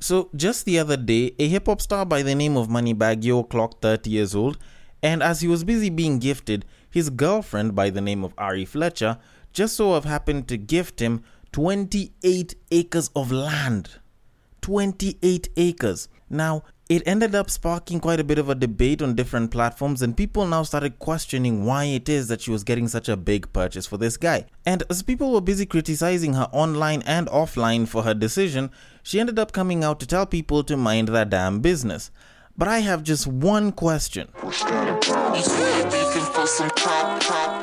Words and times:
So, 0.00 0.30
just 0.34 0.64
the 0.64 0.78
other 0.78 0.96
day, 0.96 1.34
a 1.40 1.48
hip 1.48 1.66
hop 1.66 1.80
star 1.80 2.06
by 2.06 2.22
the 2.22 2.34
name 2.34 2.56
of 2.56 2.68
Moneybagg 2.68 3.24
Yo 3.24 3.42
clocked 3.42 3.82
30 3.82 4.10
years 4.10 4.34
old, 4.34 4.56
and 5.02 5.22
as 5.22 5.40
he 5.40 5.48
was 5.48 5.64
busy 5.64 5.90
being 5.90 6.20
gifted, 6.20 6.64
his 6.88 7.10
girlfriend 7.10 7.74
by 7.74 7.90
the 7.90 8.00
name 8.00 8.22
of 8.22 8.32
Ari 8.38 8.64
Fletcher 8.64 9.18
just 9.52 9.76
so 9.76 9.94
have 9.94 10.04
happened 10.04 10.46
to 10.48 10.56
gift 10.56 11.00
him 11.00 11.24
28 11.52 12.54
acres 12.70 13.10
of 13.16 13.32
land. 13.32 13.90
28 14.60 15.48
acres. 15.56 16.08
Now, 16.30 16.62
it 16.88 17.02
ended 17.04 17.34
up 17.34 17.50
sparking 17.50 18.00
quite 18.00 18.20
a 18.20 18.24
bit 18.24 18.38
of 18.38 18.48
a 18.48 18.54
debate 18.54 19.02
on 19.02 19.14
different 19.14 19.50
platforms, 19.50 20.00
and 20.00 20.16
people 20.16 20.46
now 20.46 20.62
started 20.62 20.98
questioning 20.98 21.64
why 21.66 21.84
it 21.84 22.08
is 22.08 22.28
that 22.28 22.40
she 22.40 22.50
was 22.50 22.64
getting 22.64 22.88
such 22.88 23.08
a 23.08 23.16
big 23.16 23.52
purchase 23.52 23.86
for 23.86 23.98
this 23.98 24.16
guy. 24.16 24.46
And 24.64 24.82
as 24.88 25.02
people 25.02 25.32
were 25.32 25.40
busy 25.40 25.66
criticizing 25.66 26.34
her 26.34 26.48
online 26.52 27.02
and 27.02 27.26
offline 27.28 27.86
for 27.86 28.04
her 28.04 28.14
decision, 28.14 28.70
she 29.08 29.18
ended 29.18 29.38
up 29.38 29.52
coming 29.52 29.82
out 29.82 29.98
to 30.00 30.06
tell 30.06 30.26
people 30.26 30.62
to 30.62 30.76
mind 30.76 31.08
their 31.08 31.24
damn 31.24 31.60
business. 31.60 32.10
But 32.58 32.68
I 32.68 32.80
have 32.80 33.02
just 33.02 33.26
one 33.26 33.72
question. 33.72 34.28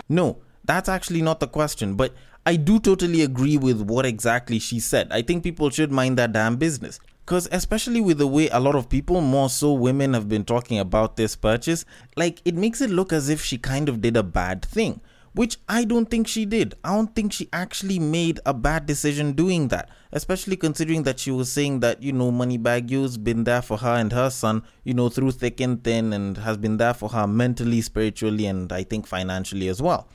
No, 0.09 0.39
that's 0.63 0.89
actually 0.89 1.21
not 1.21 1.39
the 1.39 1.47
question, 1.47 1.93
but 1.93 2.15
I 2.47 2.55
do 2.55 2.79
totally 2.79 3.21
agree 3.21 3.57
with 3.57 3.79
what 3.81 4.07
exactly 4.07 4.57
she 4.57 4.79
said. 4.79 5.09
I 5.11 5.21
think 5.21 5.43
people 5.43 5.69
should 5.69 5.91
mind 5.91 6.17
their 6.17 6.27
damn 6.27 6.55
business. 6.55 6.99
Because, 7.23 7.47
especially 7.51 8.01
with 8.01 8.17
the 8.17 8.25
way 8.25 8.49
a 8.49 8.59
lot 8.59 8.73
of 8.73 8.89
people, 8.89 9.21
more 9.21 9.49
so 9.49 9.71
women, 9.71 10.15
have 10.15 10.27
been 10.27 10.45
talking 10.45 10.79
about 10.79 11.15
this 11.15 11.35
purchase, 11.35 11.85
like 12.15 12.41
it 12.43 12.55
makes 12.55 12.81
it 12.81 12.89
look 12.89 13.13
as 13.13 13.29
if 13.29 13.43
she 13.43 13.59
kind 13.59 13.87
of 13.87 14.01
did 14.01 14.17
a 14.17 14.23
bad 14.23 14.65
thing, 14.65 14.99
which 15.35 15.57
I 15.67 15.83
don't 15.83 16.09
think 16.09 16.27
she 16.27 16.45
did. 16.45 16.75
I 16.83 16.95
don't 16.95 17.13
think 17.13 17.33
she 17.33 17.49
actually 17.51 17.99
made 17.99 18.39
a 18.45 18.53
bad 18.53 18.85
decision 18.85 19.33
doing 19.33 19.67
that, 19.67 19.89
especially 20.13 20.55
considering 20.55 21.03
that 21.03 21.19
she 21.19 21.29
was 21.29 21.51
saying 21.51 21.81
that, 21.81 22.01
you 22.01 22.13
know, 22.13 22.31
Moneybagg 22.31 22.89
Yo's 22.89 23.17
been 23.17 23.43
there 23.43 23.61
for 23.61 23.77
her 23.77 23.95
and 23.95 24.13
her 24.13 24.29
son, 24.29 24.63
you 24.85 24.93
know, 24.93 25.09
through 25.09 25.31
thick 25.31 25.59
and 25.59 25.83
thin 25.83 26.13
and 26.13 26.37
has 26.37 26.55
been 26.55 26.77
there 26.77 26.93
for 26.93 27.09
her 27.09 27.27
mentally, 27.27 27.81
spiritually, 27.81 28.45
and 28.45 28.71
I 28.71 28.83
think 28.83 29.07
financially 29.07 29.67
as 29.67 29.81
well. 29.81 30.07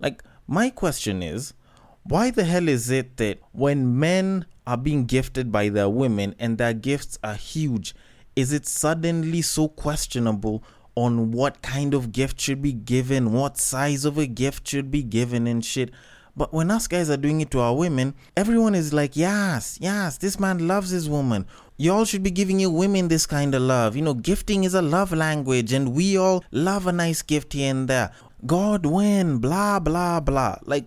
Like, 0.00 0.22
my 0.46 0.68
question 0.68 1.22
is, 1.22 1.54
why 2.02 2.30
the 2.30 2.44
hell 2.44 2.68
is 2.68 2.90
it 2.90 3.16
that 3.16 3.40
when 3.52 3.98
men 3.98 4.44
are 4.66 4.76
being 4.76 5.06
gifted 5.06 5.50
by 5.50 5.70
their 5.70 5.88
women 5.88 6.34
and 6.38 6.58
their 6.58 6.74
gifts 6.74 7.18
are 7.24 7.34
huge, 7.34 7.94
is 8.36 8.52
it 8.52 8.66
suddenly 8.66 9.40
so 9.42 9.66
questionable 9.66 10.62
on 10.98 11.30
what 11.30 11.62
kind 11.62 11.94
of 11.94 12.10
gift 12.10 12.40
should 12.40 12.60
be 12.60 12.72
given, 12.72 13.32
what 13.32 13.56
size 13.56 14.04
of 14.04 14.18
a 14.18 14.26
gift 14.26 14.66
should 14.66 14.90
be 14.90 15.02
given, 15.02 15.46
and 15.46 15.64
shit? 15.64 15.90
But 16.36 16.52
when 16.52 16.70
us 16.70 16.86
guys 16.86 17.10
are 17.10 17.16
doing 17.16 17.40
it 17.40 17.50
to 17.52 17.60
our 17.60 17.74
women, 17.74 18.14
everyone 18.36 18.74
is 18.74 18.92
like, 18.92 19.16
yes, 19.16 19.78
yes, 19.80 20.18
this 20.18 20.38
man 20.38 20.66
loves 20.66 20.90
his 20.90 21.08
woman. 21.08 21.46
Y'all 21.76 22.04
should 22.04 22.22
be 22.22 22.30
giving 22.30 22.58
your 22.58 22.70
women 22.70 23.08
this 23.08 23.26
kind 23.26 23.54
of 23.54 23.62
love. 23.62 23.96
You 23.96 24.02
know, 24.02 24.14
gifting 24.14 24.64
is 24.64 24.74
a 24.74 24.82
love 24.82 25.12
language, 25.12 25.72
and 25.72 25.94
we 25.94 26.16
all 26.16 26.44
love 26.50 26.86
a 26.86 26.92
nice 26.92 27.22
gift 27.22 27.52
here 27.52 27.70
and 27.70 27.88
there. 27.88 28.10
God 28.46 28.86
win, 28.86 29.38
blah, 29.38 29.78
blah, 29.80 30.20
blah. 30.20 30.58
Like, 30.64 30.86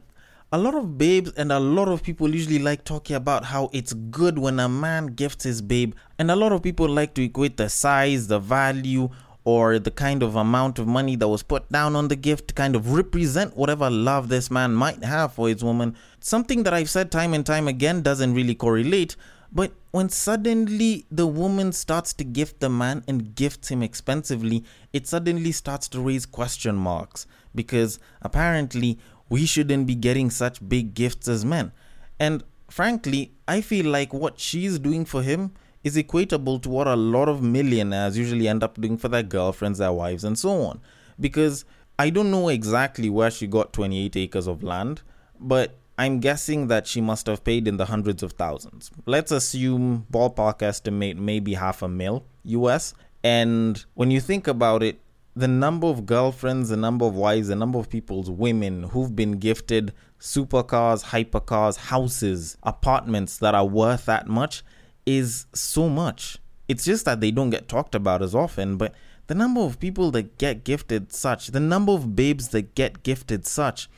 a 0.54 0.58
lot 0.58 0.76
of 0.76 0.98
babes 0.98 1.32
and 1.38 1.52
a 1.52 1.60
lot 1.60 1.88
of 1.88 2.04
people 2.04 2.34
usually 2.36 2.60
like 2.60 2.84
talking 2.84 3.16
about 3.16 3.46
how 3.46 3.70
it's 3.72 3.94
good 3.94 4.38
when 4.38 4.60
a 4.60 4.68
man 4.68 5.08
gifts 5.08 5.46
his 5.46 5.62
babe, 5.62 5.94
and 6.20 6.30
a 6.30 6.36
lot 6.36 6.52
of 6.52 6.62
people 6.62 6.90
like 6.90 7.14
to 7.14 7.24
equate 7.24 7.56
the 7.56 7.70
size, 7.70 8.28
the 8.28 8.40
value, 8.40 9.10
or 9.44 9.80
the 9.80 9.92
kind 9.92 10.22
of 10.22 10.36
amount 10.36 10.78
of 10.78 10.88
money 10.88 11.16
that 11.16 11.28
was 11.28 11.44
put 11.44 11.68
down 11.70 11.96
on 11.96 12.08
the 12.08 12.16
gift 12.16 12.50
to 12.50 12.54
kind 12.54 12.76
of 12.76 12.94
represent 12.94 13.58
whatever 13.58 13.90
love 13.90 14.30
this 14.30 14.52
man 14.52 14.74
might 14.74 15.04
have 15.04 15.34
for 15.34 15.48
his 15.48 15.64
woman. 15.64 15.96
Something 16.20 16.64
that 16.64 16.74
I've 16.74 16.90
said 16.90 17.12
time 17.12 17.34
and 17.34 17.46
time 17.46 17.68
again 17.68 18.02
doesn't 18.02 18.36
really 18.36 18.54
correlate, 18.54 19.16
but 19.52 19.74
when 19.92 20.10
suddenly 20.10 21.06
the 21.12 21.28
woman 21.28 21.72
starts 21.72 22.14
to 22.14 22.24
gift 22.24 22.60
the 22.60 22.70
man 22.70 23.04
and 23.08 23.36
gifts 23.36 23.70
him 23.70 23.82
expensively, 23.82 24.64
it 24.94 25.08
suddenly 25.08 25.52
starts 25.52 25.88
to 25.90 26.00
raise 26.00 26.26
question 26.26 26.76
marks 26.76 27.26
because 27.54 28.00
apparently 28.22 29.00
we 29.28 29.46
shouldn't 29.46 29.88
be 29.88 29.96
getting 29.96 30.30
such 30.30 30.68
big 30.68 30.94
gifts 30.94 31.28
as 31.28 31.44
men. 31.44 31.72
And 32.20 32.44
frankly, 32.70 33.34
I 33.48 33.62
feel 33.62 33.88
like 33.88 34.14
what 34.14 34.40
she's 34.40 34.78
doing 34.80 35.04
for 35.04 35.24
him 35.24 35.52
is 35.84 35.98
equatable 35.98 36.62
to 36.62 36.70
what 36.70 36.88
a 36.88 36.96
lot 36.96 37.28
of 37.28 37.42
millionaires 37.42 38.18
usually 38.18 38.48
end 38.48 38.64
up 38.64 38.80
doing 38.80 38.98
for 38.98 39.08
their 39.08 39.24
girlfriends, 39.24 39.80
their 39.80 39.92
wives, 39.92 40.24
and 40.24 40.38
so 40.38 40.62
on. 40.62 40.80
Because 41.20 41.66
I 41.98 42.10
don't 42.10 42.32
know 42.32 42.50
exactly 42.50 43.10
where 43.10 43.32
she 43.32 43.48
got 43.48 43.74
28 43.74 44.16
acres 44.16 44.48
of 44.48 44.64
land, 44.64 45.02
but 45.40 45.78
I'm 45.98 46.20
guessing 46.20 46.68
that 46.68 46.88
she 46.88 47.02
must 47.02 47.28
have 47.28 47.44
paid 47.44 47.68
in 47.68 47.78
the 47.78 47.86
hundreds 47.86 48.24
of 48.24 48.34
thousands. 48.34 48.92
Let's 49.06 49.32
assume, 49.32 50.08
ballpark 50.12 50.62
estimate, 50.62 51.18
maybe 51.18 51.54
half 51.54 51.82
a 51.82 51.88
mil 51.88 52.26
US. 52.44 52.94
And 53.24 53.84
when 53.94 54.10
you 54.10 54.20
think 54.20 54.48
about 54.48 54.82
it, 54.82 55.00
the 55.36 55.48
number 55.48 55.88
of 55.88 56.06
girlfriends, 56.06 56.70
the 56.70 56.78
number 56.78 57.06
of 57.06 57.16
wives, 57.16 57.48
the 57.48 57.56
number 57.56 57.80
of 57.80 57.90
people's 57.90 58.30
women 58.30 58.84
who've 58.84 59.16
been 59.16 59.34
gifted 59.34 59.94
supercars, 60.20 61.06
hypercars, 61.06 61.78
houses, 61.78 62.58
apartments 62.64 63.38
that 63.38 63.56
are 63.56 63.66
worth 63.66 64.06
that 64.06 64.28
much 64.28 64.64
is 65.06 65.46
so 65.54 65.90
much. 65.90 66.38
It's 66.68 66.86
just 66.86 67.06
that 67.06 67.22
they 67.22 67.32
don't 67.32 67.50
get 67.50 67.68
talked 67.68 67.96
about 67.96 68.22
as 68.22 68.34
often, 68.34 68.78
but 68.78 68.94
the 69.28 69.36
number 69.36 69.62
of 69.62 69.80
people 69.80 70.12
that 70.12 70.38
get 70.38 70.64
gifted 70.64 71.12
such, 71.14 71.48
the 71.48 71.60
number 71.60 71.92
of 71.92 72.16
babes 72.16 72.50
that 72.50 72.76
get 72.76 73.04
gifted 73.04 73.46
such 73.46 73.90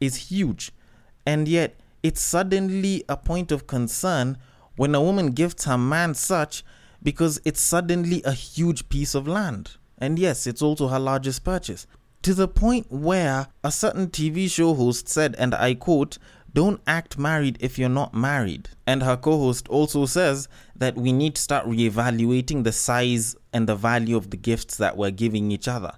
is 0.00 0.30
huge. 0.30 0.72
And 1.24 1.46
yet, 1.46 1.80
it's 2.02 2.20
suddenly 2.20 3.04
a 3.08 3.16
point 3.16 3.52
of 3.52 3.66
concern 3.66 4.38
when 4.76 4.94
a 4.94 5.00
woman 5.00 5.30
gifts 5.30 5.64
her 5.64 5.78
man 5.78 6.14
such 6.14 6.64
because 7.02 7.40
it's 7.44 7.60
suddenly 7.60 8.22
a 8.24 8.32
huge 8.32 8.88
piece 8.88 9.14
of 9.14 9.28
land. 9.28 9.76
And 9.98 10.18
yes, 10.18 10.46
it's 10.46 10.62
also 10.62 10.88
her 10.88 10.98
largest 10.98 11.44
purchase. 11.44 11.86
To 12.22 12.34
the 12.34 12.48
point 12.48 12.86
where 12.90 13.48
a 13.64 13.72
certain 13.72 14.08
TV 14.08 14.50
show 14.50 14.74
host 14.74 15.08
said, 15.08 15.34
and 15.38 15.54
I 15.54 15.74
quote, 15.74 16.18
don't 16.54 16.80
act 16.86 17.18
married 17.18 17.56
if 17.60 17.78
you're 17.78 17.88
not 17.88 18.14
married. 18.14 18.68
And 18.86 19.02
her 19.02 19.16
co 19.16 19.38
host 19.38 19.68
also 19.68 20.06
says 20.06 20.48
that 20.76 20.96
we 20.96 21.12
need 21.12 21.36
to 21.36 21.42
start 21.42 21.66
reevaluating 21.66 22.64
the 22.64 22.72
size 22.72 23.36
and 23.52 23.68
the 23.68 23.76
value 23.76 24.16
of 24.16 24.30
the 24.30 24.36
gifts 24.36 24.76
that 24.76 24.96
we're 24.96 25.10
giving 25.10 25.50
each 25.50 25.68
other. 25.68 25.92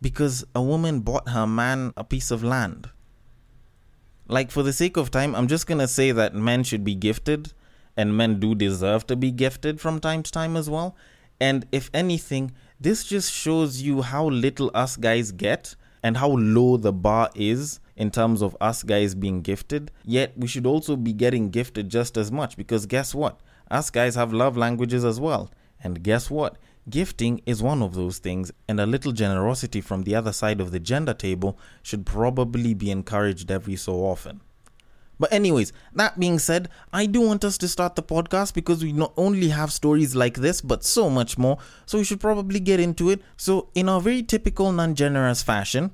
Because 0.00 0.44
a 0.54 0.62
woman 0.62 1.00
bought 1.00 1.30
her 1.30 1.46
man 1.46 1.92
a 1.96 2.04
piece 2.04 2.30
of 2.30 2.44
land. 2.44 2.90
Like, 4.28 4.50
for 4.50 4.62
the 4.62 4.72
sake 4.72 4.96
of 4.96 5.10
time, 5.10 5.34
I'm 5.34 5.46
just 5.46 5.66
gonna 5.66 5.88
say 5.88 6.12
that 6.12 6.34
men 6.34 6.64
should 6.64 6.84
be 6.84 6.94
gifted, 6.94 7.52
and 7.96 8.16
men 8.16 8.38
do 8.38 8.54
deserve 8.54 9.06
to 9.06 9.16
be 9.16 9.30
gifted 9.30 9.80
from 9.80 10.00
time 10.00 10.22
to 10.22 10.30
time 10.30 10.56
as 10.56 10.68
well. 10.68 10.96
And 11.40 11.66
if 11.72 11.90
anything, 11.94 12.52
this 12.80 13.04
just 13.04 13.32
shows 13.32 13.82
you 13.82 14.02
how 14.02 14.26
little 14.26 14.70
us 14.74 14.96
guys 14.96 15.32
get 15.32 15.76
and 16.02 16.16
how 16.16 16.28
low 16.28 16.76
the 16.76 16.92
bar 16.92 17.30
is 17.34 17.80
in 17.96 18.10
terms 18.10 18.42
of 18.42 18.56
us 18.60 18.82
guys 18.82 19.14
being 19.14 19.42
gifted. 19.42 19.90
Yet 20.04 20.32
we 20.36 20.46
should 20.46 20.66
also 20.66 20.96
be 20.96 21.12
getting 21.12 21.50
gifted 21.50 21.88
just 21.88 22.16
as 22.16 22.30
much 22.30 22.56
because 22.56 22.86
guess 22.86 23.14
what? 23.14 23.40
Us 23.70 23.90
guys 23.90 24.14
have 24.14 24.32
love 24.32 24.56
languages 24.56 25.04
as 25.04 25.18
well. 25.18 25.50
And 25.82 26.02
guess 26.02 26.30
what? 26.30 26.56
Gifting 26.88 27.40
is 27.46 27.62
one 27.62 27.82
of 27.82 27.94
those 27.94 28.18
things, 28.18 28.52
and 28.68 28.78
a 28.78 28.86
little 28.86 29.10
generosity 29.10 29.80
from 29.80 30.04
the 30.04 30.14
other 30.14 30.32
side 30.32 30.60
of 30.60 30.70
the 30.70 30.78
gender 30.78 31.14
table 31.14 31.58
should 31.82 32.06
probably 32.06 32.74
be 32.74 32.92
encouraged 32.92 33.50
every 33.50 33.74
so 33.74 33.94
often. 34.04 34.40
But, 35.18 35.32
anyways, 35.32 35.72
that 35.94 36.20
being 36.20 36.38
said, 36.38 36.68
I 36.92 37.06
do 37.06 37.22
want 37.22 37.44
us 37.44 37.58
to 37.58 37.68
start 37.68 37.96
the 37.96 38.02
podcast 38.02 38.54
because 38.54 38.84
we 38.84 38.92
not 38.92 39.12
only 39.16 39.48
have 39.48 39.72
stories 39.72 40.14
like 40.14 40.36
this, 40.36 40.60
but 40.60 40.84
so 40.84 41.10
much 41.10 41.38
more. 41.38 41.58
So, 41.86 41.98
we 41.98 42.04
should 42.04 42.20
probably 42.20 42.60
get 42.60 42.78
into 42.78 43.10
it. 43.10 43.20
So, 43.36 43.70
in 43.74 43.88
our 43.88 44.00
very 44.00 44.22
typical 44.22 44.70
non 44.70 44.94
generous 44.94 45.42
fashion, 45.42 45.90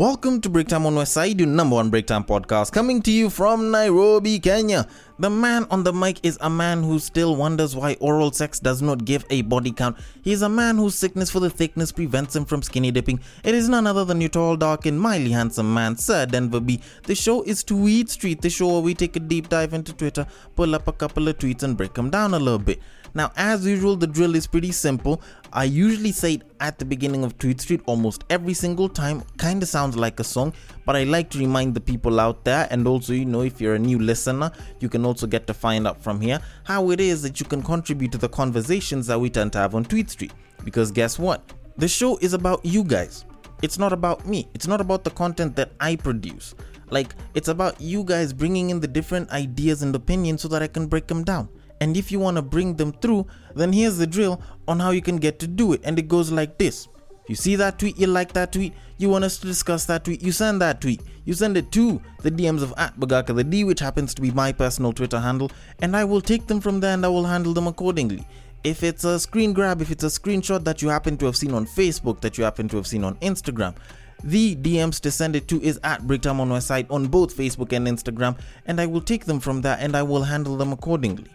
Welcome 0.00 0.40
to 0.40 0.48
Breaktime 0.48 0.86
on 0.86 0.94
Westside, 0.94 1.38
your 1.40 1.48
number 1.48 1.76
one 1.76 1.90
Breaktime 1.90 2.26
podcast, 2.26 2.72
coming 2.72 3.02
to 3.02 3.10
you 3.10 3.28
from 3.28 3.70
Nairobi, 3.70 4.38
Kenya. 4.38 4.88
The 5.18 5.28
man 5.28 5.66
on 5.70 5.84
the 5.84 5.92
mic 5.92 6.20
is 6.22 6.38
a 6.40 6.48
man 6.48 6.82
who 6.82 6.98
still 6.98 7.36
wonders 7.36 7.76
why 7.76 7.98
oral 8.00 8.32
sex 8.32 8.58
does 8.58 8.80
not 8.80 9.04
give 9.04 9.26
a 9.28 9.42
body 9.42 9.72
count. 9.72 9.98
He 10.22 10.32
is 10.32 10.40
a 10.40 10.48
man 10.48 10.78
whose 10.78 10.94
sickness 10.94 11.30
for 11.30 11.38
the 11.38 11.50
thickness 11.50 11.92
prevents 11.92 12.34
him 12.34 12.46
from 12.46 12.62
skinny 12.62 12.90
dipping. 12.90 13.20
It 13.44 13.54
is 13.54 13.68
none 13.68 13.86
other 13.86 14.06
than 14.06 14.22
your 14.22 14.30
tall, 14.30 14.56
dark, 14.56 14.86
and 14.86 14.98
mildly 14.98 15.32
handsome 15.32 15.74
man, 15.74 15.98
Sir 15.98 16.24
Denver 16.24 16.60
B. 16.60 16.80
The 17.02 17.14
show 17.14 17.42
is 17.42 17.62
Tweet 17.62 18.08
Street, 18.08 18.40
the 18.40 18.48
show 18.48 18.68
where 18.68 18.80
we 18.80 18.94
take 18.94 19.16
a 19.16 19.20
deep 19.20 19.50
dive 19.50 19.74
into 19.74 19.92
Twitter, 19.92 20.26
pull 20.56 20.74
up 20.74 20.88
a 20.88 20.92
couple 20.92 21.28
of 21.28 21.36
tweets, 21.36 21.62
and 21.62 21.76
break 21.76 21.92
them 21.92 22.08
down 22.08 22.32
a 22.32 22.38
little 22.38 22.58
bit. 22.58 22.80
Now, 23.14 23.32
as 23.36 23.66
usual, 23.66 23.96
the 23.96 24.06
drill 24.06 24.34
is 24.34 24.46
pretty 24.46 24.72
simple. 24.72 25.20
I 25.52 25.64
usually 25.64 26.12
say 26.12 26.34
it 26.34 26.42
at 26.60 26.78
the 26.78 26.84
beginning 26.84 27.24
of 27.24 27.36
Tweet 27.38 27.60
Street 27.60 27.80
almost 27.86 28.24
every 28.30 28.54
single 28.54 28.88
time. 28.88 29.22
Kind 29.36 29.62
of 29.62 29.68
sounds 29.68 29.96
like 29.96 30.20
a 30.20 30.24
song, 30.24 30.52
but 30.86 30.94
I 30.94 31.04
like 31.04 31.28
to 31.30 31.38
remind 31.38 31.74
the 31.74 31.80
people 31.80 32.20
out 32.20 32.44
there, 32.44 32.68
and 32.70 32.86
also, 32.86 33.12
you 33.12 33.24
know, 33.24 33.42
if 33.42 33.60
you're 33.60 33.74
a 33.74 33.78
new 33.78 33.98
listener, 33.98 34.52
you 34.78 34.88
can 34.88 35.04
also 35.04 35.26
get 35.26 35.46
to 35.48 35.54
find 35.54 35.86
out 35.86 36.00
from 36.00 36.20
here 36.20 36.40
how 36.64 36.90
it 36.90 37.00
is 37.00 37.22
that 37.22 37.40
you 37.40 37.46
can 37.46 37.62
contribute 37.62 38.12
to 38.12 38.18
the 38.18 38.28
conversations 38.28 39.06
that 39.08 39.18
we 39.18 39.28
tend 39.28 39.52
to 39.54 39.58
have 39.58 39.74
on 39.74 39.84
Tweet 39.84 40.10
Street. 40.10 40.32
Because 40.64 40.92
guess 40.92 41.18
what? 41.18 41.52
The 41.78 41.88
show 41.88 42.16
is 42.18 42.32
about 42.32 42.64
you 42.64 42.84
guys. 42.84 43.24
It's 43.62 43.78
not 43.78 43.92
about 43.92 44.26
me. 44.26 44.48
It's 44.54 44.66
not 44.66 44.80
about 44.80 45.04
the 45.04 45.10
content 45.10 45.56
that 45.56 45.72
I 45.80 45.96
produce. 45.96 46.54
Like, 46.90 47.14
it's 47.34 47.48
about 47.48 47.80
you 47.80 48.04
guys 48.04 48.32
bringing 48.32 48.70
in 48.70 48.80
the 48.80 48.88
different 48.88 49.30
ideas 49.30 49.82
and 49.82 49.94
opinions 49.94 50.42
so 50.42 50.48
that 50.48 50.62
I 50.62 50.66
can 50.66 50.86
break 50.86 51.06
them 51.06 51.24
down 51.24 51.48
And 51.80 51.96
if 51.96 52.12
you 52.12 52.18
want 52.18 52.36
to 52.36 52.42
bring 52.42 52.76
them 52.76 52.92
through, 52.92 53.26
then 53.54 53.72
here's 53.72 53.98
the 53.98 54.06
drill 54.06 54.42
on 54.68 54.80
how 54.80 54.90
you 54.90 55.02
can 55.02 55.16
get 55.16 55.38
to 55.40 55.46
do 55.46 55.72
it. 55.72 55.80
And 55.84 55.98
it 55.98 56.08
goes 56.08 56.30
like 56.30 56.58
this. 56.58 56.88
You 57.26 57.36
see 57.36 57.54
that 57.56 57.78
tweet, 57.78 57.96
you 57.96 58.08
like 58.08 58.32
that 58.32 58.52
tweet, 58.52 58.74
you 58.98 59.08
want 59.08 59.24
us 59.24 59.38
to 59.38 59.46
discuss 59.46 59.84
that 59.86 60.04
tweet, 60.04 60.20
you 60.20 60.32
send 60.32 60.60
that 60.62 60.80
tweet. 60.80 61.00
You 61.24 61.34
send 61.34 61.56
it 61.56 61.70
to 61.72 62.02
the 62.22 62.30
DMs 62.30 62.62
of 62.62 62.74
at 62.76 62.98
Bagaka 62.98 63.36
the 63.36 63.44
D, 63.44 63.62
which 63.62 63.78
happens 63.78 64.14
to 64.14 64.22
be 64.22 64.32
my 64.32 64.50
personal 64.50 64.92
Twitter 64.92 65.20
handle, 65.20 65.50
and 65.80 65.96
I 65.96 66.04
will 66.04 66.20
take 66.20 66.48
them 66.48 66.60
from 66.60 66.80
there 66.80 66.92
and 66.92 67.06
I 67.06 67.08
will 67.08 67.24
handle 67.24 67.54
them 67.54 67.68
accordingly. 67.68 68.26
If 68.64 68.82
it's 68.82 69.04
a 69.04 69.20
screen 69.20 69.52
grab, 69.52 69.80
if 69.80 69.92
it's 69.92 70.02
a 70.02 70.08
screenshot 70.08 70.64
that 70.64 70.82
you 70.82 70.88
happen 70.88 71.16
to 71.18 71.26
have 71.26 71.36
seen 71.36 71.54
on 71.54 71.66
Facebook, 71.66 72.20
that 72.22 72.36
you 72.36 72.42
happen 72.42 72.68
to 72.68 72.76
have 72.76 72.86
seen 72.86 73.04
on 73.04 73.14
Instagram, 73.16 73.76
the 74.24 74.56
DMs 74.56 75.00
to 75.02 75.10
send 75.10 75.36
it 75.36 75.46
to 75.48 75.62
is 75.62 75.78
at 75.84 76.02
Breaktime 76.02 76.40
on 76.40 76.50
Westside 76.50 76.90
on 76.90 77.06
both 77.06 77.36
Facebook 77.36 77.72
and 77.72 77.86
Instagram, 77.86 78.38
and 78.66 78.80
I 78.80 78.86
will 78.86 79.00
take 79.00 79.24
them 79.24 79.38
from 79.38 79.62
there 79.62 79.76
and 79.78 79.96
I 79.96 80.02
will 80.02 80.24
handle 80.24 80.56
them 80.56 80.72
accordingly. 80.72 81.30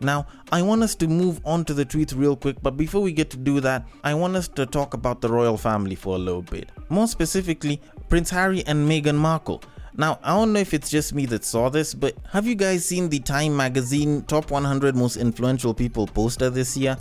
Now, 0.00 0.26
I 0.52 0.62
want 0.62 0.82
us 0.82 0.94
to 0.96 1.08
move 1.08 1.40
on 1.44 1.64
to 1.66 1.74
the 1.74 1.84
tweets 1.84 2.16
real 2.16 2.36
quick, 2.36 2.56
but 2.62 2.76
before 2.76 3.02
we 3.02 3.12
get 3.12 3.30
to 3.30 3.36
do 3.36 3.60
that, 3.60 3.86
I 4.04 4.14
want 4.14 4.36
us 4.36 4.48
to 4.48 4.66
talk 4.66 4.94
about 4.94 5.20
the 5.20 5.28
royal 5.28 5.56
family 5.56 5.94
for 5.94 6.14
a 6.14 6.18
little 6.18 6.42
bit. 6.42 6.70
More 6.88 7.08
specifically, 7.08 7.80
Prince 8.08 8.30
Harry 8.30 8.64
and 8.66 8.88
Meghan 8.88 9.16
Markle. 9.16 9.62
Now, 9.96 10.20
I 10.22 10.30
don't 10.30 10.52
know 10.52 10.60
if 10.60 10.74
it's 10.74 10.90
just 10.90 11.12
me 11.12 11.26
that 11.26 11.44
saw 11.44 11.68
this, 11.68 11.92
but 11.92 12.14
have 12.30 12.46
you 12.46 12.54
guys 12.54 12.84
seen 12.84 13.08
the 13.08 13.18
Time 13.18 13.56
magazine 13.56 14.22
top 14.22 14.52
100 14.52 14.94
most 14.94 15.16
influential 15.16 15.74
people 15.74 16.06
poster 16.06 16.50
this 16.50 16.76
year? 16.76 16.96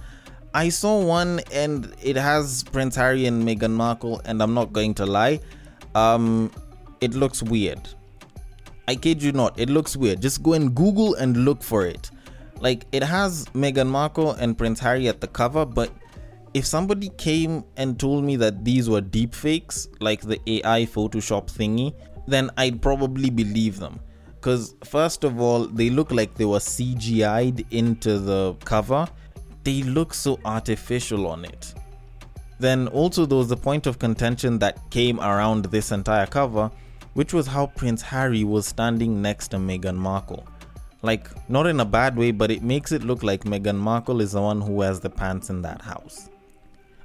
I 0.55 0.69
saw 0.69 0.99
one 1.03 1.41
and 1.53 1.93
it 2.01 2.15
has 2.15 2.63
Prince 2.63 2.95
Harry 2.95 3.27
and 3.27 3.47
Meghan 3.47 3.73
Markle, 3.73 4.19
and 4.25 4.41
I'm 4.41 4.55
not 4.55 4.73
going 4.73 4.95
to 4.95 5.05
lie, 5.05 5.39
um, 5.93 6.51
it 6.99 7.13
looks 7.13 7.43
weird. 7.43 7.87
I 8.87 8.95
kid 8.95 9.21
you 9.21 9.31
not, 9.31 9.59
it 9.59 9.69
looks 9.69 9.95
weird. 9.95 10.21
Just 10.21 10.41
go 10.41 10.53
and 10.53 10.73
Google 10.73 11.13
and 11.15 11.45
look 11.45 11.61
for 11.61 11.85
it. 11.85 12.09
Like, 12.59 12.85
it 12.91 13.03
has 13.03 13.45
Meghan 13.47 13.87
Markle 13.87 14.31
and 14.31 14.57
Prince 14.57 14.79
Harry 14.79 15.07
at 15.07 15.21
the 15.21 15.27
cover, 15.27 15.65
but 15.65 15.91
if 16.53 16.65
somebody 16.65 17.09
came 17.17 17.63
and 17.75 17.99
told 17.99 18.23
me 18.23 18.35
that 18.37 18.65
these 18.65 18.89
were 18.89 19.01
deep 19.01 19.35
fakes, 19.35 19.87
like 19.99 20.21
the 20.21 20.39
AI 20.47 20.85
Photoshop 20.85 21.51
thingy, 21.51 21.93
then 22.27 22.49
I'd 22.57 22.81
probably 22.81 23.29
believe 23.29 23.79
them. 23.79 23.99
Because, 24.35 24.75
first 24.83 25.23
of 25.23 25.39
all, 25.39 25.67
they 25.67 25.89
look 25.89 26.11
like 26.11 26.35
they 26.35 26.45
were 26.45 26.59
CGI'd 26.59 27.65
into 27.71 28.19
the 28.19 28.55
cover. 28.65 29.07
They 29.63 29.83
look 29.83 30.13
so 30.13 30.39
artificial 30.45 31.27
on 31.27 31.45
it. 31.45 31.73
Then, 32.59 32.87
also, 32.87 33.25
there 33.25 33.37
was 33.37 33.49
the 33.49 33.57
point 33.57 33.85
of 33.85 33.99
contention 33.99 34.57
that 34.59 34.89
came 34.89 35.19
around 35.19 35.65
this 35.65 35.91
entire 35.91 36.25
cover, 36.25 36.71
which 37.13 37.33
was 37.33 37.45
how 37.45 37.67
Prince 37.67 38.01
Harry 38.01 38.43
was 38.43 38.65
standing 38.65 39.21
next 39.21 39.49
to 39.49 39.57
Meghan 39.57 39.95
Markle. 39.95 40.47
Like, 41.07 41.29
not 41.49 41.67
in 41.67 41.79
a 41.79 41.85
bad 41.85 42.17
way, 42.17 42.31
but 42.31 42.51
it 42.51 42.61
makes 42.61 42.91
it 42.91 43.01
look 43.01 43.23
like 43.23 43.45
Meghan 43.45 43.77
Markle 43.77 44.19
is 44.19 44.33
the 44.33 44.41
one 44.41 44.59
who 44.59 44.81
has 44.81 44.99
the 44.99 45.09
pants 45.09 45.49
in 45.49 45.61
that 45.61 45.81
house. 45.81 46.29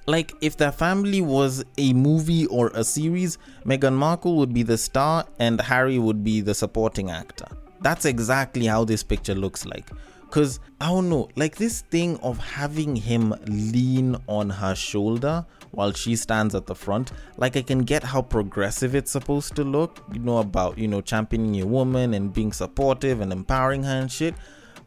Like, 0.06 0.32
if 0.40 0.56
their 0.56 0.72
family 0.72 1.20
was 1.20 1.64
a 1.78 1.92
movie 1.92 2.46
or 2.46 2.72
a 2.74 2.82
series, 2.82 3.38
Meghan 3.64 3.94
Markle 3.94 4.34
would 4.38 4.52
be 4.52 4.64
the 4.64 4.76
star 4.76 5.24
and 5.38 5.60
Harry 5.60 6.00
would 6.00 6.24
be 6.24 6.40
the 6.40 6.52
supporting 6.52 7.10
actor. 7.12 7.46
That's 7.80 8.04
exactly 8.04 8.66
how 8.66 8.84
this 8.84 9.04
picture 9.04 9.36
looks 9.36 9.64
like. 9.64 9.88
Because, 10.22 10.58
I 10.80 10.88
don't 10.88 11.08
know, 11.08 11.28
like 11.36 11.54
this 11.54 11.82
thing 11.82 12.16
of 12.24 12.38
having 12.38 12.96
him 12.96 13.32
lean 13.46 14.16
on 14.26 14.50
her 14.50 14.74
shoulder 14.74 15.46
while 15.72 15.92
she 15.92 16.16
stands 16.16 16.54
at 16.54 16.66
the 16.66 16.74
front, 16.74 17.12
like 17.36 17.56
I 17.56 17.62
can 17.62 17.80
get 17.80 18.02
how 18.02 18.22
progressive 18.22 18.94
it's 18.94 19.10
supposed 19.10 19.56
to 19.56 19.64
look, 19.64 20.02
you 20.12 20.20
know, 20.20 20.38
about, 20.38 20.78
you 20.78 20.88
know, 20.88 21.00
championing 21.00 21.54
your 21.54 21.66
woman 21.66 22.14
and 22.14 22.32
being 22.32 22.52
supportive 22.52 23.20
and 23.20 23.32
empowering 23.32 23.82
her 23.82 24.00
and 24.00 24.10
shit. 24.10 24.34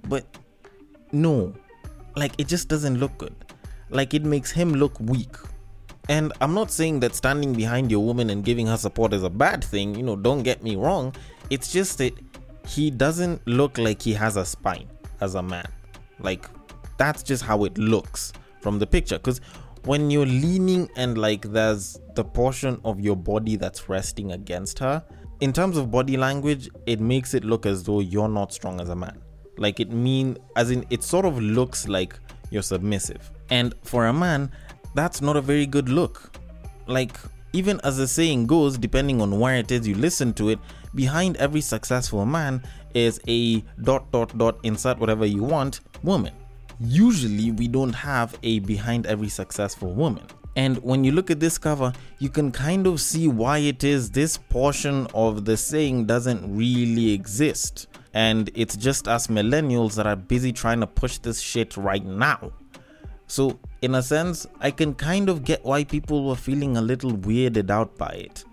But 0.08 0.26
no, 1.12 1.54
like 2.16 2.34
it 2.38 2.48
just 2.48 2.68
doesn't 2.68 3.00
look 3.00 3.18
good 3.18 3.36
like 3.90 4.14
it 4.14 4.24
makes 4.24 4.52
him 4.52 4.74
look 4.74 5.00
weak. 5.00 5.36
And 6.08 6.34
I'm 6.42 6.54
not 6.54 6.72
saying 6.72 7.00
that 7.00 7.16
standing 7.16 7.54
behind 7.54 7.90
your 7.90 8.04
woman 8.04 8.30
and 8.30 8.44
giving 8.44 8.68
her 8.68 8.78
support 8.78 9.14
is 9.14 9.24
a 9.24 9.30
bad 9.30 9.64
thing, 9.64 9.96
you 9.96 10.04
know, 10.04 10.16
don't 10.16 10.44
get 10.44 10.64
me 10.64 10.76
wrong. 10.76 11.16
It's 11.50 11.72
just 11.72 11.98
that 11.98 12.14
he 12.68 12.92
doesn't 12.92 13.46
look 13.48 13.78
like 13.78 14.02
he 14.02 14.14
has 14.14 14.38
a 14.38 14.46
spine 14.46 14.88
as 15.22 15.36
a 15.36 15.42
man. 15.42 15.68
Like, 16.20 16.48
that's 16.98 17.24
just 17.24 17.44
how 17.44 17.64
it 17.64 17.78
looks 17.78 18.34
from 18.62 18.80
the 18.80 18.88
picture. 18.88 19.18
Because 19.18 19.42
when 19.86 20.10
you're 20.10 20.26
leaning 20.26 20.90
and 20.96 21.18
like 21.18 21.44
there's 21.52 22.00
the 22.16 22.24
portion 22.24 22.80
of 22.84 23.00
your 23.00 23.16
body 23.16 23.56
that's 23.56 23.88
resting 23.88 24.32
against 24.32 24.80
her, 24.80 25.04
in 25.42 25.54
terms 25.54 25.78
of 25.78 25.92
body 25.92 26.18
language, 26.18 26.70
it 26.86 27.00
makes 27.00 27.34
it 27.34 27.44
look 27.44 27.66
as 27.66 27.84
though 27.84 28.00
you're 28.00 28.30
not 28.30 28.54
strong 28.54 28.80
as 28.82 28.90
a 28.90 28.96
man. 28.96 29.22
Like, 29.58 29.80
it 29.80 29.92
mean, 29.92 30.38
as 30.56 30.72
in, 30.72 30.86
it 30.90 31.04
sort 31.04 31.26
of 31.26 31.40
looks 31.40 31.88
like 31.88 32.18
you're 32.50 32.62
submissive. 32.62 33.32
And 33.50 33.74
for 33.84 34.08
a 34.08 34.14
man, 34.14 34.52
that's 34.96 35.22
not 35.22 35.38
a 35.38 35.42
very 35.42 35.66
good 35.66 35.90
look. 35.90 36.38
Like, 36.88 37.18
even 37.54 37.80
as 37.84 37.98
the 37.98 38.08
saying 38.08 38.48
goes, 38.48 38.78
depending 38.78 39.22
on 39.22 39.40
where 39.40 39.56
it 39.56 39.72
is 39.72 39.88
you 39.88 39.96
listen 39.96 40.34
to 40.34 40.50
it, 40.50 40.60
behind 40.94 41.38
every 41.38 41.62
successful 41.62 42.26
man 42.26 42.64
is 42.94 43.20
a 43.28 43.62
dot 43.81 44.12
dot 44.12 44.38
dot 44.38 44.58
insert 44.64 44.98
whatever 45.00 45.26
you 45.26 45.44
want 45.44 45.81
woman. 46.04 46.34
Usually, 46.80 47.51
we 47.51 47.68
don't 47.68 47.94
have 47.94 48.38
a 48.44 48.60
behind 48.60 49.06
every 49.06 49.30
successful 49.30 49.94
woman. 49.94 50.25
And 50.56 50.77
when 50.83 51.04
you 51.04 51.12
look 51.12 51.30
at 51.30 51.39
this 51.39 51.57
cover, 51.57 51.92
you 52.19 52.30
can 52.30 52.51
kind 52.51 52.88
of 52.88 53.01
see 53.01 53.27
why 53.27 53.57
it 53.57 53.83
is 53.83 54.12
this 54.12 54.38
portion 54.38 55.07
of 55.13 55.45
the 55.45 55.57
saying 55.57 56.06
doesn't 56.06 56.56
really 56.56 57.12
exist. 57.12 57.88
And 58.13 58.50
it's 58.56 58.77
just 58.77 59.07
us 59.07 59.27
millennials 59.27 59.95
that 59.95 60.07
are 60.07 60.16
busy 60.16 60.54
trying 60.54 60.80
to 60.80 60.88
push 60.88 61.18
this 61.18 61.42
shit 61.42 61.75
right 61.75 62.06
now. 62.06 62.54
So, 63.28 63.60
in 63.81 63.95
a 63.95 64.04
sense, 64.04 64.48
I 64.62 64.71
can 64.71 64.94
kind 64.94 65.30
of 65.30 65.44
get 65.44 65.66
why 65.66 65.83
people 65.83 66.25
were 66.25 66.36
feeling 66.36 66.78
a 66.78 66.81
little 66.81 67.12
weirded 67.12 67.69
out 67.69 67.98
by 67.98 68.10
it. 68.10 68.45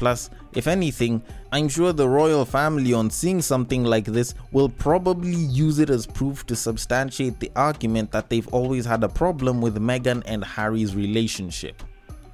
Plus, 0.00 0.30
if 0.54 0.66
anything, 0.66 1.22
I'm 1.52 1.68
sure 1.68 1.92
the 1.92 2.08
royal 2.08 2.46
family, 2.46 2.94
on 2.94 3.10
seeing 3.10 3.42
something 3.42 3.84
like 3.84 4.06
this, 4.06 4.34
will 4.50 4.70
probably 4.70 5.36
use 5.36 5.78
it 5.78 5.90
as 5.90 6.06
proof 6.06 6.46
to 6.46 6.56
substantiate 6.56 7.38
the 7.38 7.52
argument 7.54 8.10
that 8.12 8.30
they've 8.30 8.48
always 8.48 8.86
had 8.86 9.04
a 9.04 9.10
problem 9.10 9.60
with 9.60 9.76
Meghan 9.76 10.22
and 10.24 10.42
Harry's 10.42 10.96
relationship. 10.96 11.82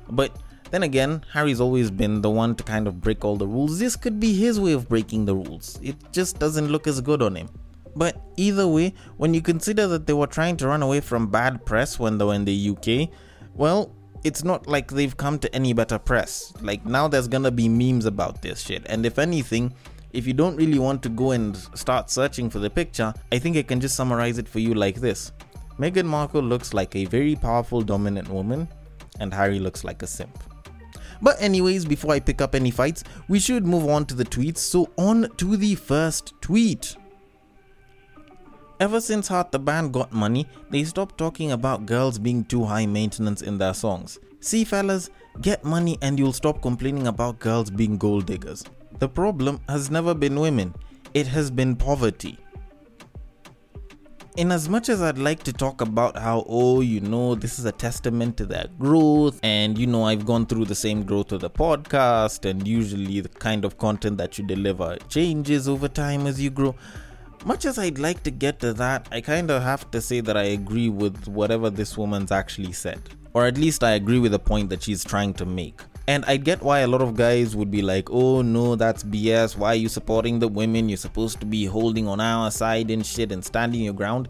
But 0.09 0.31
then 0.71 0.85
again, 0.85 1.25
Harry's 1.33 1.61
always 1.61 1.91
been 1.91 2.23
the 2.23 2.31
one 2.31 2.55
to 2.55 2.63
kind 2.63 2.87
of 2.87 3.01
break 3.01 3.25
all 3.25 3.37
the 3.37 3.49
rules. 3.49 3.81
This 3.81 3.97
could 3.97 4.21
be 4.21 4.33
his 4.33 4.61
way 4.61 4.73
of 4.73 4.89
breaking 4.89 5.25
the 5.25 5.35
rules. 5.35 5.79
It 5.83 5.97
just 6.13 6.39
doesn't 6.39 6.69
look 6.69 6.87
as 6.87 7.01
good 7.01 7.21
on 7.21 7.35
him. 7.35 7.49
But 7.97 8.21
either 8.37 8.69
way, 8.69 8.95
when 9.17 9.35
you 9.35 9.43
consider 9.43 9.89
that 9.89 10.07
they 10.07 10.13
were 10.13 10.29
trying 10.29 10.57
to 10.59 10.69
run 10.69 10.83
away 10.83 11.01
from 11.01 11.27
bad 11.27 11.67
press 11.67 11.99
when 11.99 12.19
they 12.19 12.25
were 12.25 12.35
in 12.35 12.45
the 12.45 12.71
UK, 12.71 13.09
well, 13.55 13.91
it's 14.27 14.43
not 14.43 14.67
like 14.67 14.91
they've 14.91 15.17
come 15.17 15.39
to 15.39 15.55
any 15.55 15.73
better 15.73 15.99
press. 15.99 16.53
Like 16.61 16.85
now 16.85 17.07
there's 17.07 17.29
gonna 17.29 17.53
be 17.53 17.69
memes 17.69 18.07
about 18.07 18.43
this 18.43 18.61
shit. 18.61 18.85
And 18.87 19.07
if 19.07 19.21
anything, 19.21 19.73
if 20.13 20.27
you 20.27 20.33
don't 20.33 20.57
really 20.57 20.81
want 20.81 21.01
to 21.05 21.09
go 21.09 21.31
and 21.31 21.57
start 21.75 22.11
searching 22.11 22.51
for 22.51 22.59
the 22.59 22.69
picture, 22.69 23.15
I 23.31 23.39
think 23.39 23.57
I 23.57 23.63
can 23.63 23.81
just 23.81 23.95
summarize 23.95 24.39
it 24.39 24.49
for 24.49 24.59
you 24.59 24.75
like 24.75 24.97
this 24.97 25.31
Meghan 25.79 26.07
Markle 26.07 26.43
looks 26.43 26.75
like 26.75 26.97
a 26.97 27.05
very 27.05 27.37
powerful, 27.37 27.83
dominant 27.83 28.29
woman, 28.29 28.67
and 29.21 29.33
Harry 29.33 29.61
looks 29.61 29.85
like 29.85 30.03
a 30.03 30.07
simp. 30.09 30.37
But, 31.23 31.41
anyways, 31.41 31.85
before 31.85 32.13
I 32.13 32.21
pick 32.21 32.41
up 32.41 32.55
any 32.55 32.71
fights, 32.71 33.05
we 33.29 33.39
should 33.39 33.65
move 33.65 33.87
on 33.89 34.07
to 34.07 34.15
the 34.15 34.25
tweets. 34.25 34.59
So, 34.59 34.91
on 34.99 35.29
to 35.37 35.57
the 35.57 35.75
first 35.75 36.33
tweet. 36.41 36.97
Ever 38.79 39.01
since 39.01 39.29
Heart 39.29 39.53
the 39.53 39.59
band 39.59 39.95
got 39.95 40.13
money, 40.13 40.47
they 40.69 40.85
stopped 40.85 41.17
talking 41.17 41.53
about 41.53 41.87
girls 41.87 42.19
being 42.19 42.45
too 42.45 42.63
high 42.63 42.85
maintenance 42.85 43.41
in 43.41 43.57
their 43.57 43.73
songs. 43.73 44.19
See, 44.41 44.65
fellas, 44.65 45.09
get 45.41 45.65
money 45.65 45.97
and 46.03 46.19
you'll 46.19 46.35
stop 46.35 46.61
complaining 46.61 47.07
about 47.07 47.39
girls 47.39 47.71
being 47.71 47.97
gold 47.97 48.27
diggers. 48.27 48.65
The 48.99 49.09
problem 49.09 49.61
has 49.71 49.91
never 49.91 50.13
been 50.13 50.39
women, 50.39 50.75
it 51.15 51.27
has 51.27 51.51
been 51.51 51.75
poverty. 51.75 52.39
In 54.37 54.53
as 54.53 54.69
much 54.69 54.91
as 54.91 55.01
I'd 55.01 55.17
like 55.17 55.43
to 55.45 55.53
talk 55.55 55.81
about 55.81 56.19
how, 56.19 56.45
oh, 56.47 56.83
you 56.83 57.01
know, 57.01 57.35
this 57.35 57.59
is 57.59 57.65
a 57.65 57.73
testament 57.73 58.37
to 58.37 58.45
their 58.45 58.67
growth, 58.79 59.41
and 59.43 59.79
you 59.79 59.87
know, 59.87 60.05
I've 60.05 60.27
gone 60.27 60.45
through 60.45 60.67
the 60.67 60.75
same 60.75 61.05
growth 61.05 61.33
with 61.33 61.41
the 61.41 61.49
podcast, 61.49 62.45
and 62.45 62.69
usually 62.69 63.23
the 63.23 63.31
kind 63.31 63.65
of 63.65 63.79
content 63.79 64.19
that 64.19 64.37
you 64.37 64.47
deliver 64.47 64.99
changes 65.09 65.67
over 65.67 65.89
time 65.89 66.27
as 66.27 66.39
you 66.39 66.51
grow 66.51 66.75
much 67.47 67.65
as 67.65 67.79
I'd 67.79 68.01
like 68.01 68.25
to 68.25 68.33
get 68.33 68.59
to 68.61 68.73
that, 68.73 69.07
I 69.13 69.21
kind 69.21 69.53
of 69.53 69.63
have 69.63 69.89
to 69.93 70.01
say 70.01 70.21
that 70.21 70.37
I 70.37 70.43
agree 70.43 70.89
with 70.89 71.29
whatever 71.29 71.71
this 71.71 71.97
woman's 71.97 72.33
actually 72.33 72.73
said. 72.73 73.01
Or 73.35 73.47
at 73.47 73.57
least 73.57 73.85
I 73.85 73.93
agree 73.93 74.19
with 74.19 74.33
the 74.33 74.39
point 74.41 74.69
that 74.71 74.83
she's 74.83 75.05
trying 75.05 75.33
to 75.35 75.47
make. 75.47 75.81
And 76.09 76.25
I 76.25 76.39
get 76.39 76.61
why 76.61 76.81
a 76.81 76.89
lot 76.89 77.03
of 77.03 77.15
guys 77.15 77.55
would 77.55 77.71
be 77.71 77.83
like, 77.83 78.11
oh 78.11 78.43
no, 78.43 78.75
that's 78.75 79.05
BS. 79.05 79.57
Why 79.57 79.69
are 79.69 79.77
you 79.77 79.89
supporting 79.89 80.41
the 80.41 80.49
women? 80.49 80.89
You're 80.89 80.97
supposed 80.97 81.39
to 81.39 81.47
be 81.47 81.67
holding 81.67 82.09
on 82.09 82.21
our 82.21 82.51
side 82.51 82.91
and 82.91 83.07
shit 83.07 83.31
and 83.31 83.45
standing 83.45 83.83
your 83.83 83.95
ground. 83.95 84.29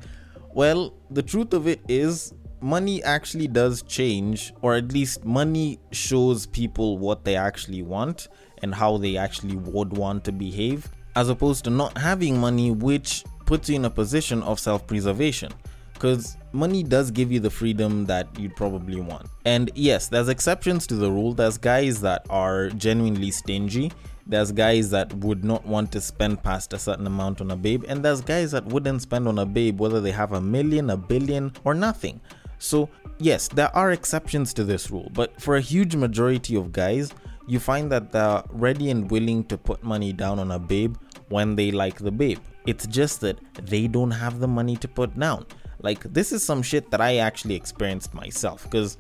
Well, 0.53 0.93
the 1.11 1.23
truth 1.23 1.55
of 1.55 1.67
it 1.67 1.81
is, 1.89 2.35
money 2.61 3.03
actually 3.03 3.49
does 3.49 3.81
change, 3.81 4.53
or 4.61 4.75
at 4.75 4.93
least 4.93 5.25
money 5.25 5.81
shows 5.91 6.45
people 6.45 6.99
what 6.99 7.25
they 7.25 7.37
actually 7.37 7.81
want 7.81 8.29
and 8.63 8.75
how 8.75 8.99
they 8.99 9.17
actually 9.17 9.57
would 9.57 9.97
want 9.97 10.25
to 10.25 10.33
behave 10.33 10.87
as 11.17 11.29
opposed 11.31 11.65
to 11.65 11.71
not 11.71 11.99
having 11.99 12.39
money, 12.39 12.71
which 12.71 13.25
puts 13.47 13.69
you 13.69 13.77
in 13.77 13.85
a 13.87 13.91
position 13.91 14.43
of 14.43 14.61
self 14.61 14.87
preservation 14.87 15.51
because 15.95 16.37
money 16.53 16.83
does 16.83 17.11
give 17.11 17.33
you 17.33 17.41
the 17.41 17.51
freedom 17.51 18.05
that 18.05 18.29
you'd 18.39 18.55
probably 18.55 19.01
want. 19.01 19.27
And 19.47 19.71
yes, 19.75 20.09
there's 20.09 20.29
exceptions 20.29 20.87
to 20.89 20.95
the 20.95 21.11
rule. 21.11 21.33
There's 21.33 21.57
guys 21.57 22.03
that 22.03 22.27
are 22.29 22.69
genuinely 22.69 23.31
stingy. 23.31 23.93
There's 24.27 24.53
guys 24.53 24.91
that 24.91 25.13
would 25.15 25.43
not 25.43 25.65
want 25.65 25.91
to 25.93 26.01
spend 26.01 26.43
past 26.43 26.75
a 26.75 26.79
certain 26.79 27.07
amount 27.07 27.41
on 27.41 27.51
a 27.51 27.57
babe, 27.57 27.85
and 27.89 28.05
there's 28.05 28.21
guys 28.21 28.51
that 28.51 28.67
wouldn't 28.67 29.03
spend 29.03 29.27
on 29.27 29.39
a 29.39 29.47
babe 29.47 29.81
whether 29.81 30.01
they 30.01 30.11
have 30.11 30.33
a 30.33 30.41
million, 30.41 30.91
a 30.91 30.97
billion, 30.97 31.53
or 31.65 31.75
nothing. 31.75 32.21
So, 32.59 32.91
yes, 33.19 33.49
there 33.49 33.75
are 33.75 33.93
exceptions 33.93 34.53
to 34.55 34.65
this 34.65 34.91
rule, 34.91 35.11
but 35.15 35.41
for 35.41 35.57
a 35.57 35.61
huge 35.61 35.95
majority 35.95 36.57
of 36.57 36.73
guys, 36.73 37.13
you 37.47 37.61
find 37.61 37.91
that 37.93 38.11
they're 38.11 38.43
ready 38.51 38.91
and 38.91 39.09
willing 39.11 39.45
to 39.45 39.57
put 39.57 39.83
money 39.85 40.13
down 40.13 40.41
on 40.41 40.51
a 40.51 40.59
babe 40.59 40.97
when 41.29 41.57
they 41.57 41.71
like 41.71 41.99
the 41.99 42.11
babe. 42.11 42.39
It's 42.67 42.87
just 42.87 43.21
that 43.21 43.39
they 43.67 43.87
don't 43.87 44.11
have 44.11 44.41
the 44.41 44.49
money 44.49 44.77
to 44.77 44.89
put 44.89 45.19
down. 45.19 45.47
Like, 45.81 46.03
this 46.13 46.33
is 46.33 46.43
some 46.43 46.63
shit 46.63 46.91
that 46.91 47.01
I 47.01 47.17
actually 47.19 47.55
experienced 47.55 48.15
myself. 48.15 48.65
Because, 48.65 48.97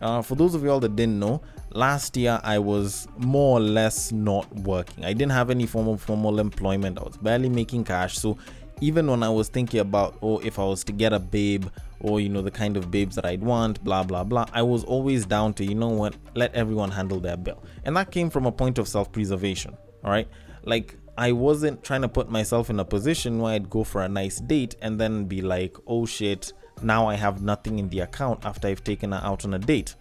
uh, 0.00 0.22
for 0.22 0.34
those 0.34 0.54
of 0.54 0.62
y'all 0.62 0.80
that 0.80 0.94
didn't 0.94 1.18
know, 1.18 1.40
last 1.70 2.16
year 2.16 2.40
I 2.44 2.58
was 2.58 3.08
more 3.16 3.58
or 3.58 3.60
less 3.60 4.12
not 4.12 4.52
working. 4.56 5.04
I 5.04 5.12
didn't 5.12 5.32
have 5.32 5.50
any 5.50 5.66
form 5.66 5.88
of 5.88 6.00
formal 6.00 6.38
employment. 6.38 6.98
I 6.98 7.02
was 7.02 7.16
barely 7.16 7.48
making 7.48 7.84
cash. 7.84 8.18
So, 8.18 8.38
even 8.80 9.10
when 9.10 9.22
I 9.22 9.28
was 9.28 9.48
thinking 9.48 9.80
about, 9.80 10.18
oh, 10.22 10.38
if 10.38 10.58
I 10.58 10.64
was 10.64 10.84
to 10.84 10.92
get 10.92 11.12
a 11.12 11.18
babe 11.18 11.66
or, 12.00 12.20
you 12.20 12.28
know, 12.28 12.42
the 12.42 12.50
kind 12.50 12.76
of 12.76 12.90
babes 12.90 13.16
that 13.16 13.24
I'd 13.24 13.42
want, 13.42 13.82
blah, 13.82 14.04
blah, 14.04 14.22
blah, 14.22 14.46
I 14.52 14.62
was 14.62 14.84
always 14.84 15.26
down 15.26 15.54
to, 15.54 15.64
you 15.64 15.74
know 15.74 15.88
what, 15.88 16.14
let 16.34 16.54
everyone 16.54 16.90
handle 16.90 17.18
their 17.18 17.36
bill. 17.36 17.62
And 17.84 17.96
that 17.96 18.12
came 18.12 18.30
from 18.30 18.46
a 18.46 18.52
point 18.52 18.78
of 18.78 18.86
self 18.86 19.10
preservation. 19.10 19.76
All 20.04 20.10
right. 20.10 20.28
Like, 20.62 20.96
I 21.18 21.32
wasn't 21.32 21.82
trying 21.82 22.02
to 22.02 22.08
put 22.08 22.30
myself 22.30 22.70
in 22.70 22.78
a 22.78 22.84
position 22.84 23.40
where 23.40 23.54
I'd 23.54 23.68
go 23.68 23.82
for 23.82 24.02
a 24.02 24.08
nice 24.08 24.38
date 24.38 24.76
and 24.80 25.00
then 25.00 25.24
be 25.24 25.42
like, 25.42 25.76
oh 25.88 26.06
shit, 26.06 26.52
now 26.80 27.08
I 27.08 27.16
have 27.16 27.42
nothing 27.42 27.80
in 27.80 27.88
the 27.88 28.00
account 28.00 28.46
after 28.46 28.68
I've 28.68 28.84
taken 28.84 29.10
her 29.10 29.20
out 29.24 29.44
on 29.44 29.52
a 29.54 29.58
date. 29.58 29.96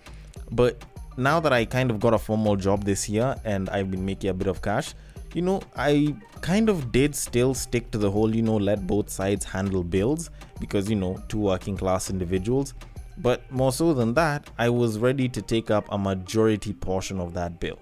But 0.52 0.86
now 1.18 1.40
that 1.40 1.52
I 1.52 1.66
kind 1.66 1.90
of 1.90 2.00
got 2.00 2.14
a 2.14 2.20
formal 2.20 2.56
job 2.56 2.84
this 2.84 3.10
year 3.10 3.36
and 3.46 3.68
I've 3.72 3.90
been 3.90 4.06
making 4.06 4.30
a 4.30 4.34
bit 4.36 4.46
of 4.46 4.62
cash, 4.62 4.94
you 5.34 5.42
know, 5.42 5.64
I 5.76 6.16
kind 6.42 6.70
of 6.70 6.92
did 6.92 7.16
still 7.16 7.56
stick 7.56 7.90
to 7.92 7.98
the 7.98 8.12
whole, 8.12 8.36
you 8.36 8.44
know, 8.44 8.58
let 8.58 8.86
both 8.86 9.10
sides 9.10 9.44
handle 9.44 9.84
bills 9.84 10.30
because, 10.60 10.88
you 10.88 10.98
know, 10.98 11.20
two 11.30 11.40
working 11.40 11.78
class 11.78 12.12
individuals. 12.12 12.76
But 13.18 13.52
more 13.52 13.72
so 13.72 13.96
than 13.96 14.14
that, 14.14 14.52
I 14.60 14.70
was 14.70 15.00
ready 15.00 15.30
to 15.30 15.42
take 15.42 15.72
up 15.72 15.88
a 15.90 15.98
majority 15.98 16.74
portion 16.74 17.20
of 17.20 17.34
that 17.34 17.60
bill 17.60 17.80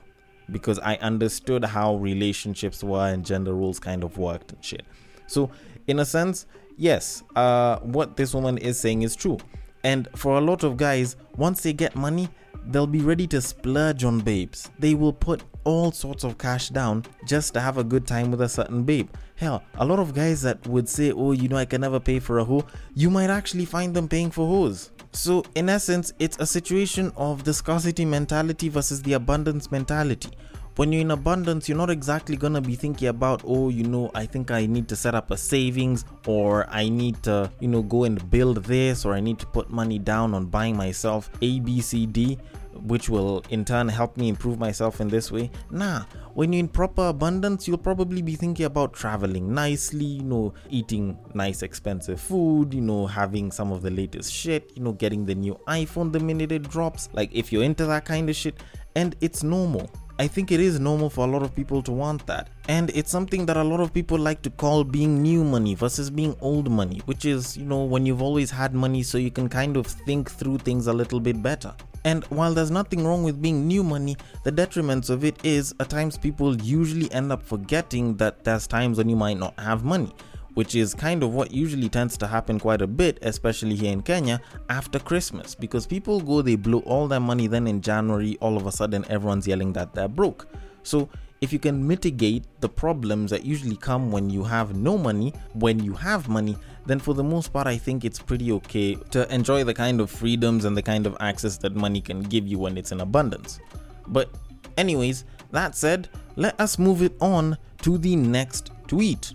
because 0.52 0.80
I 0.80 0.96
understood 0.96 1.66
how 1.66 1.96
relationships 1.96 2.84
were 2.84 3.08
and 3.08 3.26
gender 3.26 3.54
roles 3.54 3.80
kind 3.80 4.04
of 4.04 4.18
worked 4.18 4.52
and 4.54 4.64
shit. 4.64 4.84
So, 5.28 5.50
in 5.88 6.00
a 6.00 6.06
sense, 6.06 6.46
yes, 6.78 7.24
uh, 7.36 7.80
what 7.80 8.18
this 8.18 8.34
woman 8.34 8.58
is 8.58 8.80
saying 8.80 9.02
is 9.02 9.16
true. 9.16 9.38
And 9.84 10.08
for 10.16 10.38
a 10.38 10.42
lot 10.42 10.64
of 10.64 10.78
guys, 10.78 11.16
once 11.38 11.62
they 11.62 11.74
get 11.74 11.96
money, 11.96 12.30
they'll 12.68 12.88
be 12.88 13.02
ready 13.02 13.28
to 13.28 13.42
splurge 13.42 14.04
on 14.04 14.20
babes. 14.20 14.70
They 14.80 14.96
will 14.96 15.14
put 15.14 15.44
all 15.66 15.92
sorts 15.92 16.24
of 16.24 16.38
cash 16.38 16.70
down 16.70 17.04
just 17.26 17.54
to 17.54 17.60
have 17.60 17.78
a 17.78 17.84
good 17.84 18.08
time 18.08 18.32
with 18.32 18.42
a 18.42 18.48
certain 18.50 18.84
babe. 18.84 19.10
Hell, 19.36 19.64
a 19.76 19.86
lot 19.86 20.00
of 20.00 20.14
guys 20.14 20.42
that 20.44 20.66
would 20.68 20.88
say, 20.88 21.12
Oh, 21.12 21.34
you 21.34 21.50
know, 21.50 21.58
I 21.58 21.66
can 21.66 21.82
never 21.82 22.00
pay 22.00 22.20
for 22.20 22.40
a 22.40 22.46
hoe, 22.46 22.66
you 22.94 23.10
might 23.10 23.30
actually 23.30 23.66
find 23.66 23.94
them 23.94 24.08
paying 24.08 24.32
for 24.32 24.48
hoes. 24.48 24.92
So, 25.12 25.44
in 25.56 25.70
essence, 25.70 26.14
it's 26.20 26.38
a 26.40 26.46
situation 26.46 27.12
of 27.18 27.44
the 27.44 27.54
scarcity 27.54 28.06
mentality 28.06 28.70
versus 28.70 29.02
the 29.02 29.14
abundance 29.14 29.72
mentality. 29.72 30.30
When 30.76 30.92
you're 30.92 31.04
in 31.04 31.12
abundance, 31.12 31.70
you're 31.70 31.78
not 31.78 31.90
exactly 31.90 32.36
gonna 32.36 32.60
be 32.60 32.76
thinking 32.76 33.08
about, 33.08 33.44
oh, 33.46 33.70
you 33.70 33.86
know, 33.86 34.12
I 34.14 34.26
think 34.26 34.52
I 34.52 34.66
need 34.66 34.90
to 34.90 34.96
set 34.98 35.16
up 35.16 35.32
a 35.32 35.38
savings, 35.38 36.04
or 36.28 36.70
I 36.70 36.90
need 36.90 37.24
to, 37.24 37.50
you 37.62 37.70
know, 37.70 37.82
go 37.82 38.04
and 38.04 38.30
build 38.30 38.62
this, 38.66 39.06
or 39.06 39.14
I 39.14 39.22
need 39.22 39.40
to 39.40 39.46
put 39.46 39.70
money 39.70 40.00
down 40.00 40.34
on 40.34 40.48
buying 40.48 40.76
myself 40.76 41.30
A, 41.42 41.62
B, 41.62 41.80
C, 41.80 42.06
D 42.06 42.38
which 42.84 43.10
will 43.10 43.44
in 43.50 43.66
turn 43.66 43.88
help 43.88 44.18
me 44.18 44.30
improve 44.30 44.60
myself 44.60 45.02
in 45.02 45.08
this 45.08 45.32
way. 45.32 45.52
Nah, 45.72 46.04
when 46.34 46.54
you're 46.54 46.60
in 46.60 46.68
proper 46.68 47.08
abundance, 47.08 47.68
you'll 47.68 47.78
probably 47.78 48.22
be 48.22 48.36
thinking 48.36 48.66
about 48.66 48.94
traveling 48.94 49.54
nicely, 49.54 50.06
you 50.06 50.24
know, 50.24 50.54
eating 50.70 51.18
nice 51.34 51.62
expensive 51.62 52.20
food, 52.20 52.74
you 52.74 52.82
know, 52.82 53.08
having 53.08 53.52
some 53.52 53.72
of 53.72 53.82
the 53.82 53.92
latest 53.92 54.32
shit, 54.32 54.72
you 54.76 54.84
know, 54.84 54.92
getting 54.94 55.26
the 55.26 55.36
new 55.36 55.60
iPhone 55.68 56.12
the 56.12 56.20
minute 56.20 56.52
it 56.52 56.70
drops. 56.70 57.10
Like 57.14 57.30
if 57.34 57.52
you're 57.52 57.64
into 57.64 57.86
that 57.86 58.06
kind 58.06 58.30
of 58.30 58.36
shit, 58.36 58.62
and 58.96 59.16
it's 59.22 59.44
normal. 59.44 59.90
I 60.18 60.28
think 60.28 60.54
it 60.54 60.62
is 60.62 60.80
normal 60.80 61.10
for 61.10 61.28
a 61.28 61.30
lot 61.30 61.44
of 61.44 61.54
people 61.54 61.82
to 61.84 61.92
want 61.92 62.26
that. 62.28 62.50
And 62.70 62.90
it's 62.92 63.12
something 63.12 63.46
that 63.48 63.58
a 63.58 63.64
lot 63.64 63.82
of 63.82 63.94
people 63.94 64.18
like 64.18 64.42
to 64.44 64.50
call 64.50 64.86
being 64.86 65.22
new 65.22 65.44
money 65.44 65.76
versus 65.76 66.10
being 66.10 66.38
old 66.40 66.72
money, 66.72 67.02
which 67.04 67.26
is, 67.26 67.58
you 67.58 67.66
know, 67.66 67.84
when 67.84 68.06
you've 68.06 68.22
always 68.22 68.50
had 68.50 68.74
money 68.74 69.04
so 69.04 69.18
you 69.18 69.30
can 69.30 69.50
kind 69.50 69.76
of 69.76 69.86
think 69.86 70.32
through 70.32 70.60
things 70.60 70.88
a 70.88 70.94
little 70.94 71.20
bit 71.20 71.44
better. 71.44 71.76
And 72.06 72.24
while 72.26 72.54
there's 72.54 72.70
nothing 72.70 73.04
wrong 73.04 73.24
with 73.24 73.42
being 73.42 73.68
new 73.68 73.84
money, 73.84 74.16
the 74.44 74.52
detriments 74.52 75.10
of 75.10 75.26
it 75.26 75.44
is 75.44 75.74
at 75.80 75.90
times 75.90 76.18
people 76.18 76.56
usually 76.62 77.12
end 77.12 77.32
up 77.32 77.42
forgetting 77.42 78.16
that 78.18 78.44
there's 78.44 78.68
times 78.68 79.00
when 79.00 79.10
you 79.10 79.16
might 79.16 79.40
not 79.40 79.60
have 79.60 79.84
money, 79.84 80.14
which 80.54 80.76
is 80.76 80.94
kind 80.94 81.24
of 81.24 81.34
what 81.34 81.52
usually 81.52 81.90
tends 81.90 82.16
to 82.18 82.28
happen 82.28 82.60
quite 82.60 82.84
a 82.84 82.88
bit, 82.88 83.18
especially 83.24 83.76
here 83.76 83.92
in 83.92 84.04
Kenya 84.04 84.40
after 84.70 85.00
Christmas, 85.00 85.56
because 85.56 85.88
people 85.88 86.22
go, 86.22 86.44
they 86.44 86.56
blow 86.56 86.80
all 86.82 87.08
their 87.08 87.20
money, 87.20 87.48
then 87.48 87.66
in 87.66 87.82
January, 87.82 88.38
all 88.40 88.56
of 88.56 88.68
a 88.68 88.72
sudden 88.72 89.04
everyone's 89.10 89.48
yelling 89.48 89.74
that 89.74 89.96
they're 89.96 90.08
broke. 90.08 90.48
So 90.84 91.10
if 91.42 91.52
you 91.52 91.60
can 91.60 91.86
mitigate 91.86 92.46
the 92.62 92.70
problems 92.70 93.32
that 93.32 93.46
usually 93.46 93.76
come 93.76 94.12
when 94.12 94.30
you 94.30 94.44
have 94.44 94.76
no 94.76 94.98
money, 94.98 95.34
when 95.54 95.84
you 95.84 95.94
have 95.94 96.30
money, 96.30 96.58
then 96.86 97.00
for 97.00 97.14
the 97.14 97.24
most 97.24 97.52
part, 97.52 97.68
I 97.68 97.78
think 97.78 98.06
it's 98.06 98.20
pretty 98.20 98.52
okay 98.54 98.96
to 99.12 99.32
enjoy 99.34 99.64
the 99.64 99.74
kind 99.74 100.00
of 100.00 100.10
freedoms 100.10 100.66
and 100.66 100.78
the 100.78 100.82
kind 100.82 101.06
of 101.06 101.18
access 101.20 101.58
that 101.58 101.76
money 101.76 102.02
can 102.02 102.22
give 102.22 102.48
you 102.48 102.60
when 102.60 102.78
it's 102.78 102.92
in 102.92 103.02
abundance. 103.02 103.60
But, 104.08 104.30
anyways, 104.78 105.26
that 105.52 105.76
said, 105.76 106.10
let 106.36 106.60
us 106.60 106.80
move 106.80 107.02
it 107.02 107.16
on 107.20 107.58
to 107.82 107.98
the 107.98 108.16
next 108.16 108.72
tweet. 108.88 109.34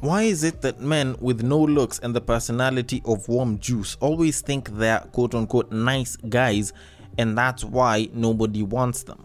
Why 0.00 0.24
is 0.24 0.44
it 0.44 0.60
that 0.60 0.80
men 0.80 1.16
with 1.18 1.42
no 1.42 1.58
looks 1.58 1.98
and 2.00 2.14
the 2.14 2.20
personality 2.20 3.00
of 3.06 3.26
warm 3.26 3.58
juice 3.58 3.96
always 4.00 4.42
think 4.42 4.68
they're 4.68 5.00
quote 5.12 5.34
unquote 5.34 5.72
nice 5.72 6.16
guys 6.16 6.74
and 7.18 7.36
that's 7.36 7.64
why 7.64 8.08
nobody 8.12 8.62
wants 8.62 9.02
them? 9.02 9.24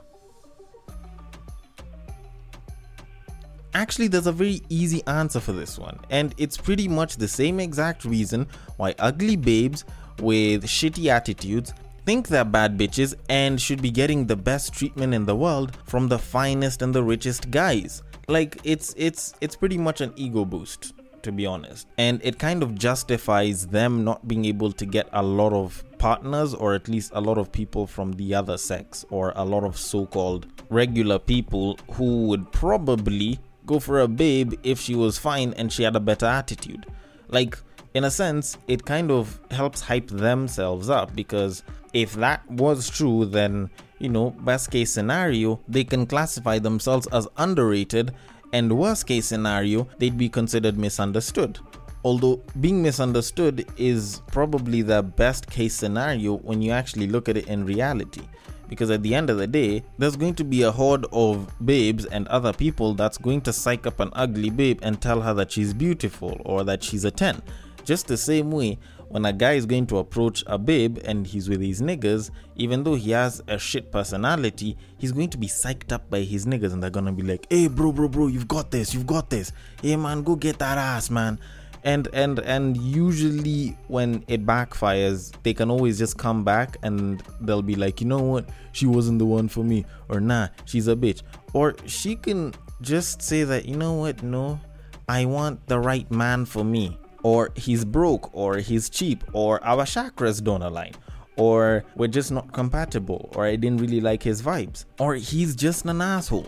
Actually, 3.73 4.07
there's 4.07 4.27
a 4.27 4.31
very 4.31 4.61
easy 4.69 5.03
answer 5.05 5.39
for 5.39 5.51
this 5.51 5.77
one, 5.77 5.99
and 6.09 6.33
it's 6.37 6.57
pretty 6.57 6.87
much 6.87 7.17
the 7.17 7.27
same 7.27 7.59
exact 7.59 8.03
reason 8.03 8.47
why 8.77 8.95
ugly 8.99 9.35
babes 9.35 9.85
with 10.19 10.63
shitty 10.65 11.07
attitudes 11.07 11.73
think 12.05 12.27
they're 12.27 12.43
bad 12.43 12.77
bitches 12.77 13.13
and 13.29 13.61
should 13.61 13.81
be 13.81 13.91
getting 13.91 14.25
the 14.25 14.35
best 14.35 14.73
treatment 14.73 15.13
in 15.13 15.25
the 15.25 15.35
world 15.35 15.77
from 15.85 16.07
the 16.07 16.17
finest 16.17 16.81
and 16.81 16.93
the 16.93 17.03
richest 17.03 17.51
guys. 17.51 18.01
Like 18.27 18.57
it's 18.63 18.93
it's 18.97 19.35
it's 19.41 19.55
pretty 19.55 19.77
much 19.77 20.01
an 20.01 20.13
ego 20.15 20.43
boost 20.45 20.93
to 21.21 21.31
be 21.31 21.45
honest. 21.45 21.87
And 21.97 22.19
it 22.23 22.39
kind 22.39 22.63
of 22.63 22.75
justifies 22.75 23.67
them 23.67 24.03
not 24.03 24.27
being 24.27 24.45
able 24.45 24.71
to 24.71 24.85
get 24.85 25.09
a 25.13 25.21
lot 25.21 25.53
of 25.53 25.83
partners 25.99 26.53
or 26.53 26.73
at 26.73 26.87
least 26.87 27.11
a 27.13 27.21
lot 27.21 27.37
of 27.37 27.51
people 27.51 27.85
from 27.85 28.13
the 28.13 28.33
other 28.33 28.57
sex 28.57 29.05
or 29.11 29.33
a 29.35 29.45
lot 29.45 29.63
of 29.63 29.77
so-called 29.77 30.47
regular 30.69 31.19
people 31.19 31.77
who 31.91 32.25
would 32.27 32.51
probably 32.51 33.39
go 33.65 33.79
for 33.79 33.99
a 33.99 34.07
babe 34.07 34.53
if 34.63 34.79
she 34.79 34.95
was 34.95 35.19
fine 35.19 35.53
and 35.53 35.71
she 35.71 35.83
had 35.83 35.95
a 35.95 35.99
better 35.99 36.25
attitude. 36.25 36.87
Like, 37.27 37.59
in 37.93 38.03
a 38.03 38.11
sense, 38.11 38.57
it 38.67 38.85
kind 38.85 39.11
of 39.11 39.39
helps 39.51 39.81
hype 39.81 40.07
themselves 40.07 40.89
up 40.89 41.15
because 41.15 41.63
if 41.93 42.13
that 42.13 42.49
was 42.49 42.89
true, 42.89 43.25
then, 43.25 43.69
you 43.99 44.09
know, 44.09 44.31
best 44.31 44.71
case 44.71 44.91
scenario, 44.91 45.59
they 45.67 45.83
can 45.83 46.05
classify 46.05 46.59
themselves 46.59 47.07
as 47.11 47.27
underrated, 47.37 48.13
and 48.53 48.77
worst 48.77 49.05
case 49.05 49.27
scenario, 49.27 49.87
they'd 49.97 50.17
be 50.17 50.29
considered 50.29 50.77
misunderstood. 50.77 51.59
Although 52.03 52.41
being 52.61 52.81
misunderstood 52.81 53.67
is 53.77 54.21
probably 54.31 54.81
the 54.81 55.03
best 55.03 55.49
case 55.49 55.75
scenario 55.75 56.37
when 56.37 56.61
you 56.61 56.71
actually 56.71 57.07
look 57.07 57.27
at 57.27 57.35
it 57.35 57.47
in 57.47 57.65
reality 57.65 58.21
because 58.69 58.91
at 58.91 59.01
the 59.03 59.15
end 59.15 59.29
of 59.29 59.37
the 59.37 59.47
day, 59.47 59.83
there's 59.97 60.15
going 60.15 60.35
to 60.35 60.43
be 60.43 60.61
a 60.61 60.71
horde 60.71 61.05
of 61.11 61.51
babes 61.65 62.05
and 62.05 62.27
other 62.27 62.53
people 62.53 62.93
that's 62.93 63.17
going 63.17 63.41
to 63.41 63.51
psych 63.51 63.85
up 63.87 63.99
an 63.99 64.11
ugly 64.13 64.51
babe 64.51 64.79
and 64.83 65.01
tell 65.01 65.21
her 65.21 65.33
that 65.33 65.51
she's 65.51 65.73
beautiful 65.73 66.39
or 66.45 66.63
that 66.63 66.83
she's 66.83 67.03
a 67.03 67.11
10. 67.11 67.41
Just 67.83 68.07
the 68.07 68.17
same 68.17 68.51
way, 68.51 68.77
when 69.07 69.25
a 69.25 69.33
guy 69.33 69.53
is 69.53 69.65
going 69.65 69.87
to 69.87 69.97
approach 69.97 70.43
a 70.45 70.59
babe 70.59 70.99
and 71.03 71.25
he's 71.25 71.49
with 71.49 71.61
his 71.61 71.81
niggas, 71.81 72.29
even 72.55 72.83
though 72.83 72.93
he 72.93 73.09
has 73.09 73.41
a 73.47 73.57
shit 73.57 73.91
personality, 73.91 74.77
he's 74.99 75.11
going 75.11 75.29
to 75.29 75.37
be 75.37 75.47
psyched 75.47 75.91
up 75.91 76.07
by 76.11 76.19
his 76.19 76.45
niggas 76.45 76.71
and 76.71 76.83
they're 76.83 76.91
gonna 76.91 77.11
be 77.11 77.23
like, 77.23 77.47
hey, 77.49 77.67
bro, 77.67 77.91
bro, 77.91 78.07
bro, 78.07 78.27
you've 78.27 78.47
got 78.47 78.69
this, 78.69 78.93
you've 78.93 79.07
got 79.07 79.31
this. 79.31 79.51
Hey, 79.81 79.95
man, 79.95 80.21
go 80.21 80.35
get 80.35 80.59
that 80.59 80.77
ass, 80.77 81.09
man 81.09 81.39
and 81.83 82.07
and 82.13 82.39
and 82.39 82.77
usually 82.77 83.77
when 83.87 84.23
it 84.27 84.45
backfires 84.45 85.31
they 85.43 85.53
can 85.53 85.71
always 85.71 85.97
just 85.97 86.17
come 86.17 86.43
back 86.43 86.77
and 86.83 87.23
they'll 87.41 87.61
be 87.61 87.75
like 87.75 88.01
you 88.01 88.07
know 88.07 88.19
what 88.19 88.49
she 88.71 88.85
wasn't 88.85 89.17
the 89.17 89.25
one 89.25 89.47
for 89.47 89.63
me 89.63 89.85
or 90.09 90.19
nah 90.19 90.47
she's 90.65 90.87
a 90.87 90.95
bitch 90.95 91.21
or 91.53 91.75
she 91.85 92.15
can 92.15 92.53
just 92.81 93.21
say 93.21 93.43
that, 93.43 93.65
you 93.65 93.75
know 93.75 93.93
what, 93.93 94.23
no, 94.23 94.59
I 95.07 95.25
want 95.25 95.67
the 95.67 95.79
right 95.79 96.09
man 96.11 96.45
for 96.45 96.63
me. 96.63 96.97
Or 97.21 97.49
he's 97.55 97.83
broke, 97.83 98.33
or 98.33 98.57
he's 98.57 98.89
cheap, 98.89 99.23
or 99.33 99.61
our 99.65 99.83
chakras 99.83 100.41
don't 100.41 100.61
align, 100.61 100.93
or 101.35 101.83
we're 101.97 102.07
just 102.07 102.31
not 102.31 102.53
compatible, 102.53 103.29
or 103.35 103.45
I 103.45 103.57
didn't 103.57 103.81
really 103.81 103.99
like 103.99 104.23
his 104.23 104.41
vibes, 104.41 104.85
or 104.99 105.15
he's 105.15 105.53
just 105.53 105.83
an 105.85 105.99
asshole. 105.99 106.47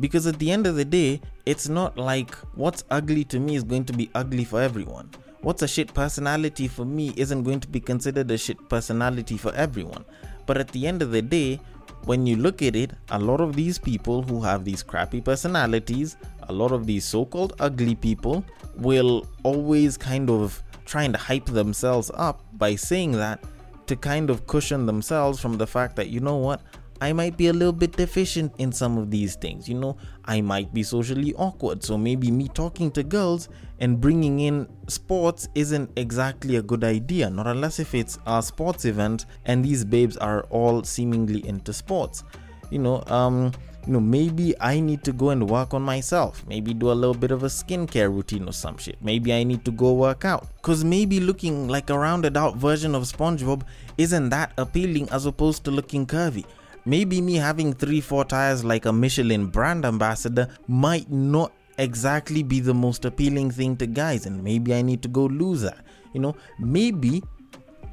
Because 0.00 0.26
at 0.26 0.38
the 0.38 0.50
end 0.50 0.66
of 0.66 0.76
the 0.76 0.84
day, 0.84 1.20
it's 1.46 1.68
not 1.68 1.96
like 1.96 2.34
what's 2.54 2.84
ugly 2.90 3.24
to 3.24 3.38
me 3.38 3.54
is 3.54 3.62
going 3.62 3.84
to 3.86 3.92
be 3.92 4.10
ugly 4.14 4.44
for 4.44 4.60
everyone. 4.60 5.10
What's 5.40 5.62
a 5.62 5.68
shit 5.68 5.92
personality 5.92 6.68
for 6.68 6.84
me 6.84 7.12
isn't 7.16 7.42
going 7.42 7.60
to 7.60 7.68
be 7.68 7.80
considered 7.80 8.30
a 8.30 8.38
shit 8.38 8.68
personality 8.68 9.36
for 9.36 9.54
everyone. 9.54 10.04
But 10.46 10.58
at 10.58 10.68
the 10.68 10.86
end 10.86 11.02
of 11.02 11.10
the 11.10 11.22
day, 11.22 11.60
when 12.04 12.26
you 12.26 12.36
look 12.36 12.62
at 12.62 12.76
it, 12.76 12.92
a 13.10 13.18
lot 13.18 13.40
of 13.40 13.54
these 13.54 13.78
people 13.78 14.22
who 14.22 14.40
have 14.42 14.64
these 14.64 14.82
crappy 14.82 15.20
personalities, 15.20 16.16
a 16.48 16.52
lot 16.52 16.72
of 16.72 16.86
these 16.86 17.04
so 17.04 17.24
called 17.24 17.54
ugly 17.60 17.94
people, 17.94 18.44
will 18.76 19.26
always 19.42 19.96
kind 19.96 20.28
of 20.28 20.62
trying 20.84 21.12
to 21.12 21.18
hype 21.18 21.46
themselves 21.46 22.10
up 22.14 22.42
by 22.54 22.74
saying 22.74 23.12
that 23.12 23.42
to 23.86 23.96
kind 23.96 24.30
of 24.30 24.46
cushion 24.46 24.86
themselves 24.86 25.40
from 25.40 25.56
the 25.56 25.66
fact 25.66 25.96
that, 25.96 26.08
you 26.08 26.20
know 26.20 26.36
what, 26.36 26.60
I 27.00 27.12
might 27.12 27.36
be 27.36 27.48
a 27.48 27.52
little 27.52 27.72
bit 27.72 27.96
deficient 27.96 28.52
in 28.58 28.72
some 28.72 28.96
of 28.98 29.10
these 29.10 29.34
things. 29.36 29.68
You 29.68 29.74
know, 29.74 29.96
I 30.24 30.40
might 30.40 30.72
be 30.72 30.82
socially 30.82 31.34
awkward. 31.34 31.82
So 31.82 31.98
maybe 31.98 32.30
me 32.30 32.48
talking 32.48 32.90
to 32.92 33.02
girls 33.02 33.48
and 33.80 34.00
bringing 34.00 34.40
in 34.40 34.68
sports 34.86 35.48
isn't 35.54 35.90
exactly 35.96 36.56
a 36.56 36.62
good 36.62 36.84
idea. 36.84 37.28
Not 37.30 37.46
unless 37.46 37.78
if 37.78 37.94
it's 37.94 38.18
a 38.26 38.42
sports 38.42 38.84
event 38.84 39.26
and 39.44 39.64
these 39.64 39.84
babes 39.84 40.16
are 40.16 40.42
all 40.50 40.84
seemingly 40.84 41.46
into 41.46 41.72
sports. 41.72 42.22
You 42.70 42.78
know, 42.78 43.02
um, 43.08 43.52
you 43.86 43.92
know, 43.92 44.00
maybe 44.00 44.54
I 44.60 44.80
need 44.80 45.04
to 45.04 45.12
go 45.12 45.30
and 45.30 45.48
work 45.50 45.74
on 45.74 45.82
myself. 45.82 46.44
Maybe 46.46 46.72
do 46.72 46.90
a 46.90 46.94
little 46.94 47.14
bit 47.14 47.32
of 47.32 47.42
a 47.42 47.48
skincare 47.48 48.08
routine 48.08 48.48
or 48.48 48.52
some 48.52 48.78
shit. 48.78 48.96
Maybe 49.02 49.32
I 49.34 49.42
need 49.42 49.64
to 49.66 49.72
go 49.72 49.92
work 49.92 50.24
out. 50.24 50.46
Cause 50.62 50.84
maybe 50.84 51.20
looking 51.20 51.68
like 51.68 51.90
a 51.90 51.98
rounded 51.98 52.36
out 52.36 52.56
version 52.56 52.94
of 52.94 53.02
SpongeBob 53.02 53.62
isn't 53.98 54.30
that 54.30 54.52
appealing 54.56 55.10
as 55.10 55.26
opposed 55.26 55.64
to 55.64 55.70
looking 55.70 56.06
curvy 56.06 56.44
maybe 56.84 57.20
me 57.20 57.34
having 57.34 57.72
three, 57.72 58.00
four 58.00 58.24
tires 58.24 58.64
like 58.64 58.86
a 58.86 58.92
Michelin 58.92 59.46
brand 59.46 59.84
ambassador 59.84 60.48
might 60.68 61.10
not 61.10 61.52
exactly 61.78 62.42
be 62.42 62.60
the 62.60 62.74
most 62.74 63.04
appealing 63.04 63.50
thing 63.50 63.76
to 63.76 63.86
guys, 63.86 64.26
and 64.26 64.42
maybe 64.42 64.74
I 64.74 64.82
need 64.82 65.02
to 65.02 65.08
go 65.08 65.24
lose 65.24 65.62
that. 65.62 65.84
You 66.12 66.20
know, 66.20 66.36
maybe 66.58 67.22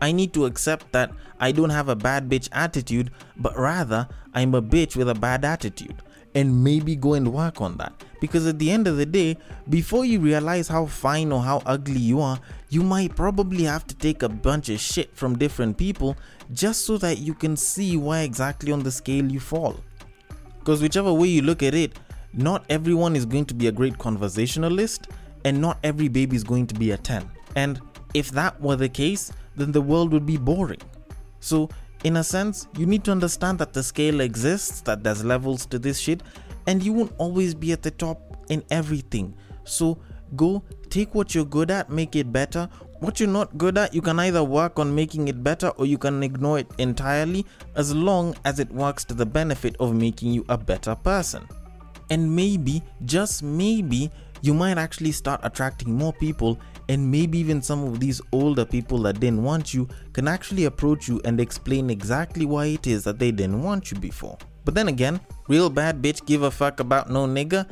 I 0.01 0.11
need 0.11 0.33
to 0.33 0.45
accept 0.45 0.91
that 0.91 1.11
I 1.39 1.51
don't 1.51 1.69
have 1.69 1.89
a 1.89 1.95
bad 1.95 2.29
bitch 2.29 2.49
attitude, 2.51 3.11
but 3.37 3.57
rather 3.57 4.07
I'm 4.33 4.53
a 4.55 4.61
bitch 4.61 4.95
with 4.95 5.09
a 5.09 5.15
bad 5.15 5.43
attitude 5.45 6.01
and 6.35 6.63
maybe 6.63 6.95
go 6.95 7.13
and 7.13 7.33
work 7.33 7.61
on 7.61 7.77
that. 7.77 7.93
Because 8.19 8.47
at 8.47 8.59
the 8.59 8.71
end 8.71 8.87
of 8.87 8.97
the 8.97 9.05
day, 9.05 9.37
before 9.69 10.05
you 10.05 10.19
realize 10.19 10.67
how 10.67 10.85
fine 10.85 11.31
or 11.31 11.41
how 11.41 11.61
ugly 11.65 11.99
you 11.99 12.21
are, 12.21 12.39
you 12.69 12.83
might 12.83 13.15
probably 13.15 13.63
have 13.63 13.85
to 13.87 13.95
take 13.95 14.23
a 14.23 14.29
bunch 14.29 14.69
of 14.69 14.79
shit 14.79 15.15
from 15.15 15.37
different 15.37 15.77
people 15.77 16.15
just 16.53 16.85
so 16.85 16.97
that 16.97 17.17
you 17.17 17.33
can 17.33 17.57
see 17.57 17.97
where 17.97 18.23
exactly 18.23 18.71
on 18.71 18.83
the 18.83 18.91
scale 18.91 19.29
you 19.29 19.39
fall. 19.39 19.75
Because 20.59 20.81
whichever 20.81 21.11
way 21.11 21.27
you 21.27 21.41
look 21.41 21.63
at 21.63 21.73
it, 21.73 21.97
not 22.33 22.63
everyone 22.69 23.15
is 23.15 23.25
going 23.25 23.45
to 23.45 23.53
be 23.53 23.67
a 23.67 23.71
great 23.71 23.97
conversationalist, 23.97 25.07
and 25.43 25.59
not 25.59 25.79
every 25.83 26.07
baby 26.07 26.35
is 26.35 26.43
going 26.43 26.67
to 26.67 26.75
be 26.75 26.91
a 26.91 26.97
10. 26.97 27.29
And 27.55 27.81
if 28.13 28.31
that 28.31 28.59
were 28.61 28.75
the 28.75 28.87
case, 28.87 29.31
then 29.55 29.71
the 29.71 29.81
world 29.81 30.13
would 30.13 30.25
be 30.25 30.37
boring. 30.37 30.81
So 31.39 31.69
in 32.03 32.17
a 32.17 32.23
sense, 32.23 32.67
you 32.77 32.85
need 32.85 33.03
to 33.03 33.11
understand 33.11 33.59
that 33.59 33.73
the 33.73 33.83
scale 33.83 34.21
exists, 34.21 34.81
that 34.81 35.03
there's 35.03 35.23
levels 35.23 35.65
to 35.67 35.79
this 35.79 35.99
shit, 35.99 36.23
and 36.67 36.81
you 36.81 36.93
won't 36.93 37.13
always 37.17 37.53
be 37.53 37.71
at 37.71 37.81
the 37.81 37.91
top 37.91 38.37
in 38.49 38.63
everything. 38.71 39.35
So 39.63 39.99
go 40.35 40.63
take 40.89 41.13
what 41.13 41.35
you're 41.35 41.45
good 41.45 41.71
at, 41.71 41.89
make 41.89 42.15
it 42.15 42.31
better. 42.31 42.69
What 42.99 43.19
you're 43.19 43.29
not 43.29 43.57
good 43.57 43.77
at, 43.77 43.93
you 43.93 44.01
can 44.01 44.19
either 44.19 44.43
work 44.43 44.77
on 44.77 44.93
making 44.93 45.27
it 45.27 45.43
better 45.43 45.69
or 45.69 45.85
you 45.85 45.97
can 45.97 46.21
ignore 46.21 46.59
it 46.59 46.67
entirely 46.77 47.45
as 47.75 47.95
long 47.95 48.35
as 48.45 48.59
it 48.59 48.71
works 48.71 49.03
to 49.05 49.13
the 49.13 49.25
benefit 49.25 49.75
of 49.79 49.95
making 49.95 50.31
you 50.31 50.45
a 50.49 50.57
better 50.57 50.95
person. 50.95 51.47
And 52.09 52.35
maybe, 52.35 52.83
just 53.05 53.41
maybe, 53.41 54.11
you 54.41 54.53
might 54.53 54.77
actually 54.77 55.11
start 55.11 55.39
attracting 55.43 55.95
more 55.95 56.13
people 56.13 56.59
and 56.91 57.09
maybe 57.09 57.37
even 57.37 57.61
some 57.61 57.85
of 57.85 58.01
these 58.01 58.19
older 58.33 58.65
people 58.65 58.97
that 58.97 59.17
didn't 59.21 59.41
want 59.41 59.73
you 59.73 59.87
can 60.11 60.27
actually 60.27 60.65
approach 60.65 61.07
you 61.07 61.21
and 61.23 61.39
explain 61.39 61.89
exactly 61.89 62.45
why 62.45 62.65
it 62.65 62.85
is 62.85 63.05
that 63.05 63.17
they 63.17 63.31
didn't 63.31 63.63
want 63.63 63.91
you 63.91 63.97
before. 63.97 64.37
But 64.65 64.75
then 64.75 64.89
again, 64.89 65.21
real 65.47 65.69
bad 65.69 66.01
bitch 66.01 66.25
give 66.25 66.41
a 66.43 66.51
fuck 66.51 66.81
about 66.81 67.09
no 67.09 67.25
nigga. 67.25 67.65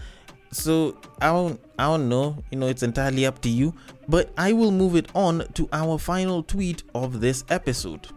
So 0.53 0.97
I 1.21 1.27
don't 1.27 1.60
I 1.77 1.88
don't 1.88 2.08
know, 2.08 2.41
you 2.49 2.58
know, 2.58 2.67
it's 2.67 2.82
entirely 2.82 3.25
up 3.25 3.41
to 3.41 3.49
you. 3.49 3.73
But 4.08 4.32
I 4.38 4.53
will 4.53 4.71
move 4.71 4.95
it 4.95 5.10
on 5.13 5.45
to 5.55 5.67
our 5.73 5.97
final 5.97 6.41
tweet 6.41 6.84
of 6.95 7.19
this 7.19 7.43
episode. 7.49 8.08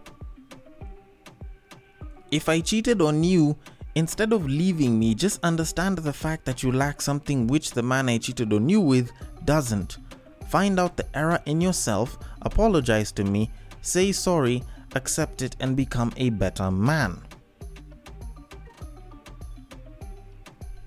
If 2.30 2.48
I 2.48 2.60
cheated 2.60 3.02
on 3.02 3.24
you, 3.24 3.56
instead 3.96 4.32
of 4.32 4.46
leaving 4.46 5.00
me, 5.00 5.16
just 5.16 5.42
understand 5.42 5.98
the 5.98 6.12
fact 6.12 6.44
that 6.44 6.62
you 6.62 6.70
lack 6.70 7.02
something 7.02 7.48
which 7.48 7.72
the 7.72 7.82
man 7.82 8.08
I 8.08 8.18
cheated 8.18 8.52
on 8.52 8.68
you 8.68 8.80
with 8.80 9.10
doesn't. 9.44 9.98
Find 10.52 10.78
out 10.78 10.98
the 10.98 11.06
error 11.16 11.40
in 11.46 11.62
yourself, 11.62 12.18
apologize 12.42 13.10
to 13.12 13.24
me, 13.24 13.50
say 13.80 14.12
sorry, 14.12 14.62
accept 14.94 15.40
it, 15.40 15.56
and 15.60 15.74
become 15.74 16.12
a 16.18 16.28
better 16.28 16.70
man. 16.70 17.22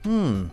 Hmm. 0.03 0.49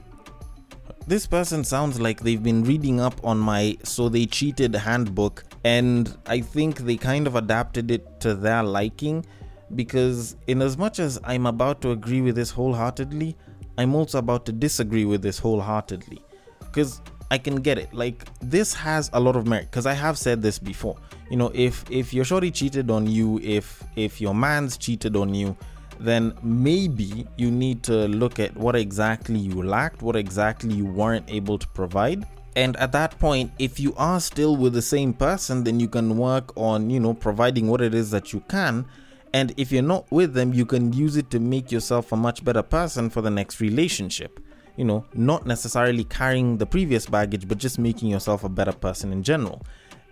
This 1.07 1.27
person 1.27 1.63
sounds 1.63 2.01
like 2.01 2.23
they've 2.23 2.43
been 2.43 2.65
reading 2.65 3.01
up 3.01 3.23
on 3.23 3.39
my 3.39 3.77
So 3.83 4.09
They 4.09 4.25
Cheated 4.25 4.75
handbook, 4.75 5.45
and 5.63 6.17
I 6.25 6.41
think 6.41 6.79
they 6.79 6.97
kind 6.97 7.27
of 7.27 7.37
adapted 7.37 7.91
it 7.91 8.19
to 8.21 8.35
their 8.35 8.63
liking 8.63 9.27
because, 9.75 10.37
in 10.47 10.63
as 10.63 10.79
much 10.79 10.99
as 11.01 11.21
I'm 11.23 11.45
about 11.45 11.83
to 11.83 11.91
agree 11.91 12.23
with 12.23 12.37
this 12.37 12.51
wholeheartedly, 12.51 13.37
I'm 13.77 13.95
also 13.95 14.21
about 14.21 14.47
to 14.47 14.53
disagree 14.53 15.05
with 15.05 15.21
this 15.21 15.39
wholeheartedly. 15.39 16.23
Because 16.61 17.03
I 17.33 17.39
can 17.39 17.63
get 17.63 17.79
it. 17.79 17.95
Like 17.95 18.27
this 18.41 18.75
has 18.75 19.09
a 19.15 19.19
lot 19.19 19.37
of 19.37 19.47
merit 19.47 19.71
because 19.71 19.87
I 19.87 19.95
have 19.95 20.19
said 20.19 20.43
this 20.43 20.59
before. 20.59 20.97
You 21.31 21.39
know, 21.39 21.51
if 21.55 21.91
if 21.91 22.13
your 22.13 22.27
shorty 22.27 22.51
cheated 22.51 22.91
on 22.91 23.07
you, 23.07 23.41
if 23.43 23.83
if 23.97 24.21
your 24.21 24.35
man's 24.35 24.77
cheated 24.77 25.17
on 25.17 25.35
you, 25.35 25.57
then 25.99 26.35
maybe 26.43 27.27
you 27.39 27.51
need 27.51 27.83
to 27.85 28.07
look 28.09 28.39
at 28.39 28.55
what 28.55 28.77
exactly 28.77 29.39
you 29.39 29.63
lacked, 29.63 30.03
what 30.03 30.15
exactly 30.15 30.75
you 30.75 30.85
weren't 30.85 31.25
able 31.31 31.59
to 31.59 31.67
provide. 31.69 32.27
And 32.55 32.77
at 32.77 32.93
that 32.93 33.19
point, 33.19 33.51
if 33.59 33.81
you 33.81 33.95
are 33.97 34.21
still 34.21 34.55
with 34.55 34.75
the 34.75 34.83
same 34.83 35.15
person, 35.15 35.65
then 35.65 35.81
you 35.81 35.89
can 35.89 36.19
work 36.19 36.55
on, 36.55 36.91
you 36.91 37.01
know, 37.01 37.15
providing 37.15 37.69
what 37.69 37.81
it 37.81 37.95
is 37.95 38.11
that 38.11 38.35
you 38.35 38.41
can. 38.41 38.85
And 39.33 39.55
if 39.57 39.73
you're 39.73 39.83
not 39.83 40.05
with 40.13 40.35
them, 40.35 40.53
you 40.53 40.67
can 40.67 40.93
use 40.93 41.17
it 41.17 41.31
to 41.31 41.41
make 41.41 41.73
yourself 41.73 42.13
a 42.13 42.17
much 42.17 42.45
better 42.45 42.63
person 42.63 43.09
for 43.09 43.23
the 43.23 43.31
next 43.31 43.59
relationship 43.63 44.39
you 44.77 44.85
know, 44.85 45.05
not 45.15 45.47
necessarily 45.47 46.05
carrying 46.05 46.59
the 46.59 46.67
previous 46.67 47.07
baggage, 47.07 47.47
but 47.47 47.59
just 47.59 47.79
making 47.79 48.09
yourself 48.09 48.45
a 48.45 48.49
better 48.49 48.73
person 48.73 49.13
in 49.13 49.23
general. 49.23 49.63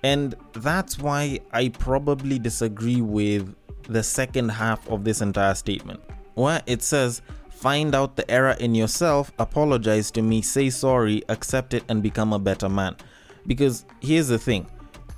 And 0.02 0.34
that's 0.52 0.98
why 0.98 1.40
I 1.52 1.68
probably 1.68 2.38
disagree 2.38 3.00
with 3.00 3.54
the 3.84 4.02
second 4.02 4.50
half 4.50 4.88
of 4.88 5.04
this 5.04 5.20
entire 5.20 5.54
statement, 5.54 6.00
where 6.34 6.62
it 6.66 6.82
says, 6.82 7.22
Find 7.50 7.94
out 7.94 8.16
the 8.16 8.28
error 8.30 8.56
in 8.58 8.74
yourself, 8.74 9.32
apologize 9.38 10.10
to 10.12 10.22
me, 10.22 10.40
say 10.40 10.70
sorry, 10.70 11.22
accept 11.28 11.74
it, 11.74 11.84
and 11.90 12.02
become 12.02 12.32
a 12.32 12.38
better 12.38 12.70
man. 12.70 12.96
Because 13.46 13.84
here's 14.00 14.28
the 14.28 14.38
thing 14.38 14.66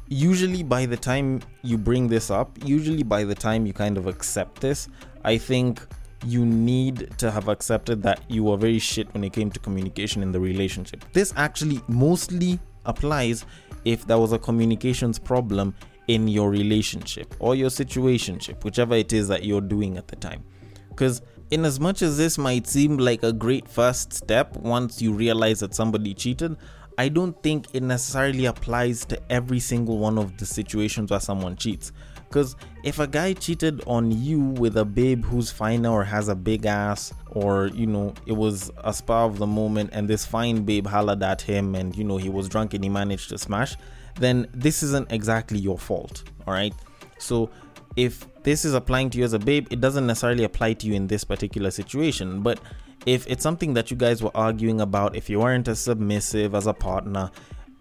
usually, 0.09 0.65
by 0.65 0.85
the 0.85 0.97
time 0.97 1.41
you 1.63 1.79
bring 1.79 2.09
this 2.09 2.31
up, 2.31 2.59
usually 2.65 3.05
by 3.05 3.23
the 3.23 3.35
time 3.35 3.65
you 3.65 3.73
kind 3.73 3.97
of 3.97 4.09
accept 4.09 4.61
this, 4.61 4.89
I 5.25 5.39
think 5.39 5.87
you 6.25 6.45
need 6.47 7.11
to 7.19 7.31
have 7.31 7.49
accepted 7.49 8.03
that 8.03 8.21
you 8.29 8.45
were 8.45 8.57
very 8.57 8.79
shit 8.79 9.13
when 9.15 9.25
it 9.25 9.33
came 9.33 9.51
to 9.51 9.61
communication 9.61 10.23
in 10.23 10.33
the 10.33 10.41
relationship. 10.41 11.05
This 11.13 11.33
actually 11.37 11.81
mostly 11.89 12.59
applies 12.85 13.45
if 13.85 14.07
there 14.07 14.19
was 14.19 14.33
a 14.33 14.39
communications 14.39 15.19
problem 15.19 15.75
in 16.09 16.29
your 16.29 16.51
relationship 16.51 17.35
or 17.39 17.55
your 17.55 17.71
situationship, 17.71 18.65
whichever 18.65 18.95
it 18.95 19.13
is 19.13 19.29
that 19.29 19.45
you're 19.45 19.61
doing 19.61 19.97
at 19.97 20.09
the 20.09 20.17
time. 20.17 20.43
Because 20.89 21.23
in 21.51 21.65
as 21.65 21.81
much 21.81 22.03
as 22.03 22.17
this 22.17 22.39
might 22.39 22.67
seem 22.67 22.99
like 22.99 23.23
a 23.23 23.33
great 23.33 23.69
first 23.69 24.13
step 24.13 24.57
once 24.57 25.01
you 25.01 25.13
realize 25.13 25.61
that 25.61 25.75
somebody 25.75 26.15
cheated, 26.15 26.57
I 26.99 27.09
don't 27.09 27.41
think 27.43 27.67
it 27.73 27.83
necessarily 27.83 28.45
applies 28.47 29.05
to 29.07 29.21
every 29.31 29.61
single 29.61 29.99
one 29.99 30.19
of 30.19 30.37
the 30.37 30.47
situations 30.47 31.11
where 31.11 31.21
someone 31.21 31.57
cheats. 31.57 31.93
Because 32.33 32.57
if 32.83 32.99
a 32.99 33.07
guy 33.07 33.35
cheated 33.35 33.83
on 33.87 34.11
you 34.11 34.40
with 34.40 34.79
a 34.79 34.87
babe 34.87 35.23
who's 35.23 35.51
finer 35.51 35.90
or 35.90 36.03
has 36.03 36.29
a 36.29 36.35
big 36.35 36.64
ass, 36.64 37.12
or 37.33 37.66
you 37.66 37.87
know, 37.87 38.14
it 38.25 38.33
was 38.33 38.71
a 38.79 38.95
spur 38.95 39.12
of 39.12 39.37
the 39.37 39.47
moment 39.47 39.90
and 39.92 40.09
this 40.09 40.25
fine 40.25 40.64
babe 40.64 40.87
hollered 40.87 41.23
at 41.23 41.42
him 41.42 41.75
and 41.75 41.95
you 41.95 42.05
know, 42.05 42.16
he 42.16 42.31
was 42.31 42.49
drunk 42.49 42.73
and 42.73 42.83
he 42.83 42.88
managed 42.88 43.29
to 43.29 43.37
smash, 43.37 43.77
then 44.18 44.49
this 44.55 44.83
isn't 44.83 45.12
exactly 45.12 45.59
your 45.59 45.79
fault. 45.79 46.25
All 46.47 46.55
right. 46.55 46.73
So 47.18 47.51
if 47.97 48.27
this 48.45 48.64
is 48.64 48.73
applying 48.73 49.11
to 49.11 49.18
you 49.18 49.25
as 49.25 49.35
a 49.35 49.38
babe, 49.38 49.68
it 49.71 49.83
doesn't 49.83 50.07
necessarily 50.07 50.45
apply 50.45 50.73
to 50.73 50.87
you 50.87 50.95
in 50.95 51.09
this 51.09 51.25
particular 51.25 51.71
situation. 51.71 52.40
But 52.40 52.61
if 53.05 53.27
it's 53.27 53.42
something 53.42 53.75
that 53.75 53.90
you 53.90 53.97
guys 53.99 54.23
were 54.23 54.35
arguing 54.35 54.81
about, 54.81 55.16
if 55.16 55.29
you 55.29 55.40
weren't 55.40 55.68
as 55.68 55.81
submissive 55.81 56.55
as 56.55 56.66
a 56.66 56.73
partner, 56.73 57.31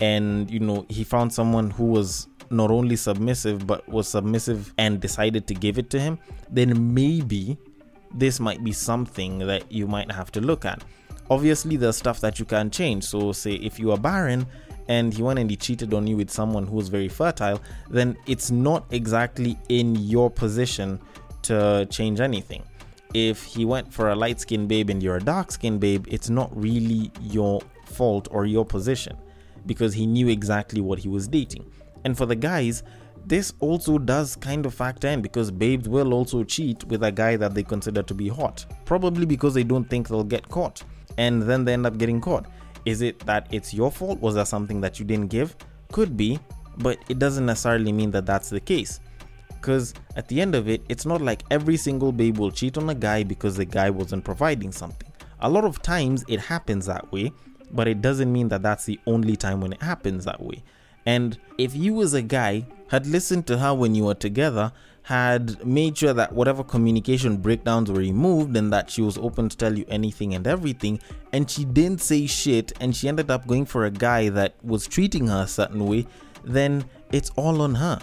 and 0.01 0.49
you 0.49 0.59
know 0.59 0.85
he 0.89 1.03
found 1.03 1.31
someone 1.31 1.69
who 1.69 1.85
was 1.85 2.27
not 2.51 2.71
only 2.71 2.95
submissive 2.95 3.65
but 3.65 3.87
was 3.87 4.07
submissive 4.07 4.73
and 4.77 4.99
decided 4.99 5.47
to 5.47 5.53
give 5.53 5.77
it 5.77 5.89
to 5.91 5.99
him, 5.99 6.19
then 6.49 6.93
maybe 6.93 7.57
this 8.13 8.39
might 8.39 8.63
be 8.63 8.71
something 8.71 9.39
that 9.39 9.71
you 9.71 9.87
might 9.87 10.11
have 10.11 10.31
to 10.33 10.41
look 10.41 10.65
at. 10.65 10.83
Obviously, 11.29 11.77
there's 11.77 11.95
stuff 11.95 12.19
that 12.19 12.39
you 12.39 12.45
can 12.45 12.69
change. 12.69 13.05
So, 13.05 13.31
say 13.31 13.53
if 13.53 13.79
you 13.79 13.91
are 13.91 13.97
barren 13.97 14.45
and 14.89 15.13
he 15.13 15.23
went 15.23 15.39
and 15.39 15.49
he 15.49 15.55
cheated 15.55 15.93
on 15.93 16.05
you 16.07 16.17
with 16.17 16.29
someone 16.29 16.67
who 16.67 16.75
was 16.75 16.89
very 16.89 17.07
fertile, 17.07 17.61
then 17.89 18.17
it's 18.27 18.51
not 18.51 18.85
exactly 18.91 19.57
in 19.69 19.95
your 19.95 20.29
position 20.29 20.99
to 21.43 21.87
change 21.89 22.19
anything. 22.19 22.63
If 23.13 23.43
he 23.43 23.65
went 23.65 23.93
for 23.93 24.09
a 24.09 24.15
light 24.15 24.39
skinned 24.39 24.67
babe 24.67 24.89
and 24.89 25.01
you're 25.01 25.17
a 25.17 25.23
dark 25.23 25.51
skinned 25.51 25.79
babe, 25.79 26.05
it's 26.09 26.29
not 26.29 26.49
really 26.55 27.11
your 27.21 27.61
fault 27.85 28.27
or 28.31 28.45
your 28.45 28.65
position 28.65 29.17
because 29.65 29.93
he 29.93 30.05
knew 30.05 30.27
exactly 30.27 30.81
what 30.81 30.99
he 30.99 31.07
was 31.07 31.27
dating. 31.27 31.69
And 32.03 32.17
for 32.17 32.25
the 32.25 32.35
guys, 32.35 32.83
this 33.25 33.53
also 33.59 33.97
does 33.97 34.35
kind 34.35 34.65
of 34.65 34.73
factor 34.73 35.07
in 35.07 35.21
because 35.21 35.51
babes 35.51 35.87
will 35.87 36.13
also 36.13 36.43
cheat 36.43 36.83
with 36.85 37.03
a 37.03 37.11
guy 37.11 37.35
that 37.35 37.53
they 37.53 37.63
consider 37.63 38.01
to 38.03 38.13
be 38.13 38.27
hot, 38.27 38.65
probably 38.85 39.25
because 39.25 39.53
they 39.53 39.63
don't 39.63 39.89
think 39.89 40.07
they'll 40.07 40.23
get 40.23 40.47
caught, 40.49 40.83
and 41.17 41.41
then 41.43 41.63
they 41.63 41.73
end 41.73 41.85
up 41.85 41.97
getting 41.97 42.19
caught. 42.19 42.45
Is 42.85 43.01
it 43.01 43.19
that 43.21 43.47
it's 43.51 43.73
your 43.73 43.91
fault? 43.91 44.19
Was 44.21 44.35
there 44.35 44.45
something 44.45 44.81
that 44.81 44.99
you 44.99 45.05
didn't 45.05 45.27
give? 45.27 45.55
Could 45.91 46.17
be, 46.17 46.39
but 46.79 46.97
it 47.09 47.19
doesn't 47.19 47.45
necessarily 47.45 47.91
mean 47.91 48.11
that 48.11 48.25
that's 48.25 48.49
the 48.49 48.59
case. 48.59 48.99
Because 49.49 49.93
at 50.15 50.27
the 50.27 50.41
end 50.41 50.55
of 50.55 50.67
it, 50.67 50.81
it's 50.89 51.05
not 51.05 51.21
like 51.21 51.43
every 51.51 51.77
single 51.77 52.11
babe 52.11 52.39
will 52.39 52.49
cheat 52.49 52.77
on 52.77 52.89
a 52.89 52.95
guy 52.95 53.23
because 53.23 53.55
the 53.55 53.65
guy 53.65 53.91
wasn't 53.91 54.25
providing 54.25 54.71
something. 54.71 55.11
A 55.41 55.49
lot 55.49 55.63
of 55.63 55.81
times 55.83 56.25
it 56.27 56.39
happens 56.39 56.87
that 56.87 57.11
way, 57.11 57.31
but 57.71 57.87
it 57.87 58.01
doesn't 58.01 58.31
mean 58.31 58.47
that 58.49 58.63
that's 58.63 58.85
the 58.85 58.99
only 59.05 59.35
time 59.35 59.61
when 59.61 59.73
it 59.73 59.81
happens 59.81 60.25
that 60.25 60.41
way. 60.41 60.63
And 61.05 61.37
if 61.57 61.75
you, 61.75 62.01
as 62.01 62.13
a 62.13 62.21
guy, 62.21 62.65
had 62.87 63.07
listened 63.07 63.47
to 63.47 63.57
her 63.57 63.73
when 63.73 63.95
you 63.95 64.05
were 64.05 64.15
together, 64.15 64.71
had 65.03 65.65
made 65.65 65.97
sure 65.97 66.13
that 66.13 66.31
whatever 66.31 66.63
communication 66.63 67.37
breakdowns 67.37 67.89
were 67.89 67.99
removed 67.99 68.55
and 68.55 68.71
that 68.71 68.89
she 68.89 69.01
was 69.01 69.17
open 69.17 69.49
to 69.49 69.57
tell 69.57 69.77
you 69.77 69.85
anything 69.87 70.35
and 70.35 70.45
everything, 70.45 70.99
and 71.33 71.49
she 71.49 71.65
didn't 71.65 72.01
say 72.01 72.27
shit, 72.27 72.71
and 72.79 72.95
she 72.95 73.07
ended 73.07 73.31
up 73.31 73.47
going 73.47 73.65
for 73.65 73.85
a 73.85 73.91
guy 73.91 74.29
that 74.29 74.55
was 74.63 74.87
treating 74.87 75.27
her 75.27 75.43
a 75.43 75.47
certain 75.47 75.85
way, 75.85 76.05
then 76.43 76.85
it's 77.11 77.31
all 77.35 77.61
on 77.61 77.75
her. 77.75 77.99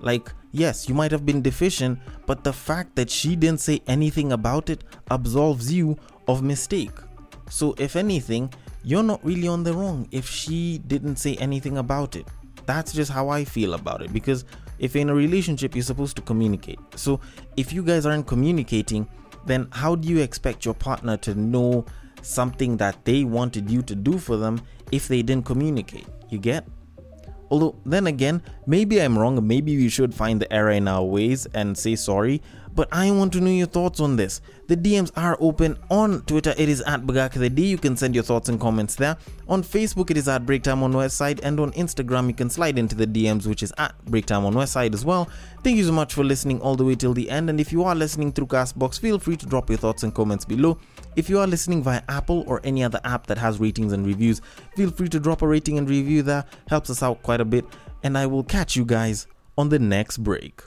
Like, 0.00 0.32
yes, 0.52 0.88
you 0.88 0.94
might 0.94 1.10
have 1.10 1.26
been 1.26 1.42
deficient, 1.42 1.98
but 2.26 2.44
the 2.44 2.52
fact 2.52 2.94
that 2.96 3.10
she 3.10 3.34
didn't 3.34 3.60
say 3.60 3.82
anything 3.86 4.32
about 4.32 4.70
it 4.70 4.84
absolves 5.10 5.72
you 5.72 5.98
of 6.28 6.42
mistake. 6.42 6.92
So, 7.50 7.74
if 7.78 7.96
anything, 7.96 8.52
you're 8.82 9.02
not 9.02 9.24
really 9.24 9.48
on 9.48 9.64
the 9.64 9.74
wrong 9.74 10.08
if 10.10 10.28
she 10.28 10.78
didn't 10.78 11.16
say 11.16 11.36
anything 11.36 11.78
about 11.78 12.16
it. 12.16 12.26
That's 12.66 12.92
just 12.92 13.10
how 13.10 13.28
I 13.28 13.44
feel 13.44 13.74
about 13.74 14.02
it 14.02 14.12
because 14.12 14.44
if 14.78 14.94
in 14.94 15.10
a 15.10 15.14
relationship, 15.14 15.74
you're 15.74 15.82
supposed 15.82 16.16
to 16.16 16.22
communicate. 16.22 16.78
So 16.96 17.20
if 17.56 17.72
you 17.72 17.82
guys 17.82 18.06
aren't 18.06 18.26
communicating, 18.26 19.08
then 19.46 19.68
how 19.70 19.94
do 19.94 20.08
you 20.08 20.18
expect 20.20 20.64
your 20.64 20.74
partner 20.74 21.16
to 21.18 21.34
know 21.34 21.84
something 22.22 22.76
that 22.76 23.04
they 23.04 23.24
wanted 23.24 23.70
you 23.70 23.82
to 23.82 23.94
do 23.94 24.18
for 24.18 24.36
them 24.36 24.60
if 24.92 25.08
they 25.08 25.22
didn't 25.22 25.46
communicate? 25.46 26.06
You 26.28 26.38
get? 26.38 26.66
Although, 27.50 27.76
then 27.86 28.06
again, 28.06 28.42
maybe 28.66 29.00
I'm 29.00 29.18
wrong, 29.18 29.44
maybe 29.46 29.76
we 29.76 29.88
should 29.88 30.14
find 30.14 30.40
the 30.40 30.52
error 30.52 30.70
in 30.70 30.86
our 30.86 31.02
ways 31.02 31.46
and 31.54 31.76
say 31.76 31.96
sorry, 31.96 32.42
but 32.74 32.88
I 32.92 33.10
want 33.10 33.32
to 33.34 33.40
know 33.40 33.50
your 33.50 33.66
thoughts 33.66 34.00
on 34.00 34.16
this. 34.16 34.40
The 34.68 34.76
DMs 34.76 35.10
are 35.16 35.36
open 35.40 35.78
on 35.90 36.22
Twitter, 36.22 36.54
it 36.58 36.68
is 36.68 36.80
at 36.82 37.02
BagakaTheD. 37.02 37.58
You 37.58 37.78
can 37.78 37.96
send 37.96 38.14
your 38.14 38.24
thoughts 38.24 38.48
and 38.48 38.60
comments 38.60 38.94
there. 38.94 39.16
On 39.48 39.62
Facebook, 39.62 40.10
it 40.10 40.16
is 40.16 40.28
at 40.28 40.44
Breaktime 40.44 40.82
on 40.82 40.92
Westside, 40.92 41.40
and 41.42 41.58
on 41.58 41.72
Instagram, 41.72 42.28
you 42.28 42.34
can 42.34 42.50
slide 42.50 42.78
into 42.78 42.94
the 42.94 43.06
DMs, 43.06 43.46
which 43.46 43.62
is 43.62 43.72
at 43.78 43.94
Breaktime 44.04 44.44
on 44.44 44.54
Westside 44.54 44.94
as 44.94 45.04
well. 45.04 45.28
Thank 45.64 45.76
you 45.76 45.84
so 45.84 45.92
much 45.92 46.14
for 46.14 46.22
listening 46.22 46.60
all 46.60 46.76
the 46.76 46.84
way 46.84 46.94
till 46.94 47.14
the 47.14 47.30
end. 47.30 47.50
And 47.50 47.60
if 47.60 47.72
you 47.72 47.84
are 47.84 47.94
listening 47.94 48.32
through 48.32 48.46
Castbox, 48.46 49.00
feel 49.00 49.18
free 49.18 49.36
to 49.36 49.46
drop 49.46 49.68
your 49.68 49.78
thoughts 49.78 50.02
and 50.02 50.14
comments 50.14 50.44
below. 50.44 50.78
If 51.16 51.28
you 51.28 51.38
are 51.40 51.46
listening 51.46 51.82
via 51.82 52.02
Apple 52.08 52.44
or 52.46 52.60
any 52.62 52.84
other 52.84 53.00
app 53.04 53.26
that 53.26 53.38
has 53.38 53.58
ratings 53.58 53.92
and 53.92 54.06
reviews, 54.06 54.40
feel 54.76 54.90
free 54.90 55.08
to 55.08 55.18
drop 55.18 55.42
a 55.42 55.48
rating 55.48 55.78
and 55.78 55.88
review 55.88 56.22
there. 56.22 56.44
Helps 56.68 56.90
us 56.90 57.02
out 57.02 57.22
quite 57.22 57.40
a 57.40 57.44
bit. 57.44 57.64
And 58.02 58.16
I 58.16 58.26
will 58.26 58.44
catch 58.44 58.76
you 58.76 58.84
guys 58.84 59.26
on 59.56 59.68
the 59.68 59.78
next 59.78 60.18
break. 60.18 60.62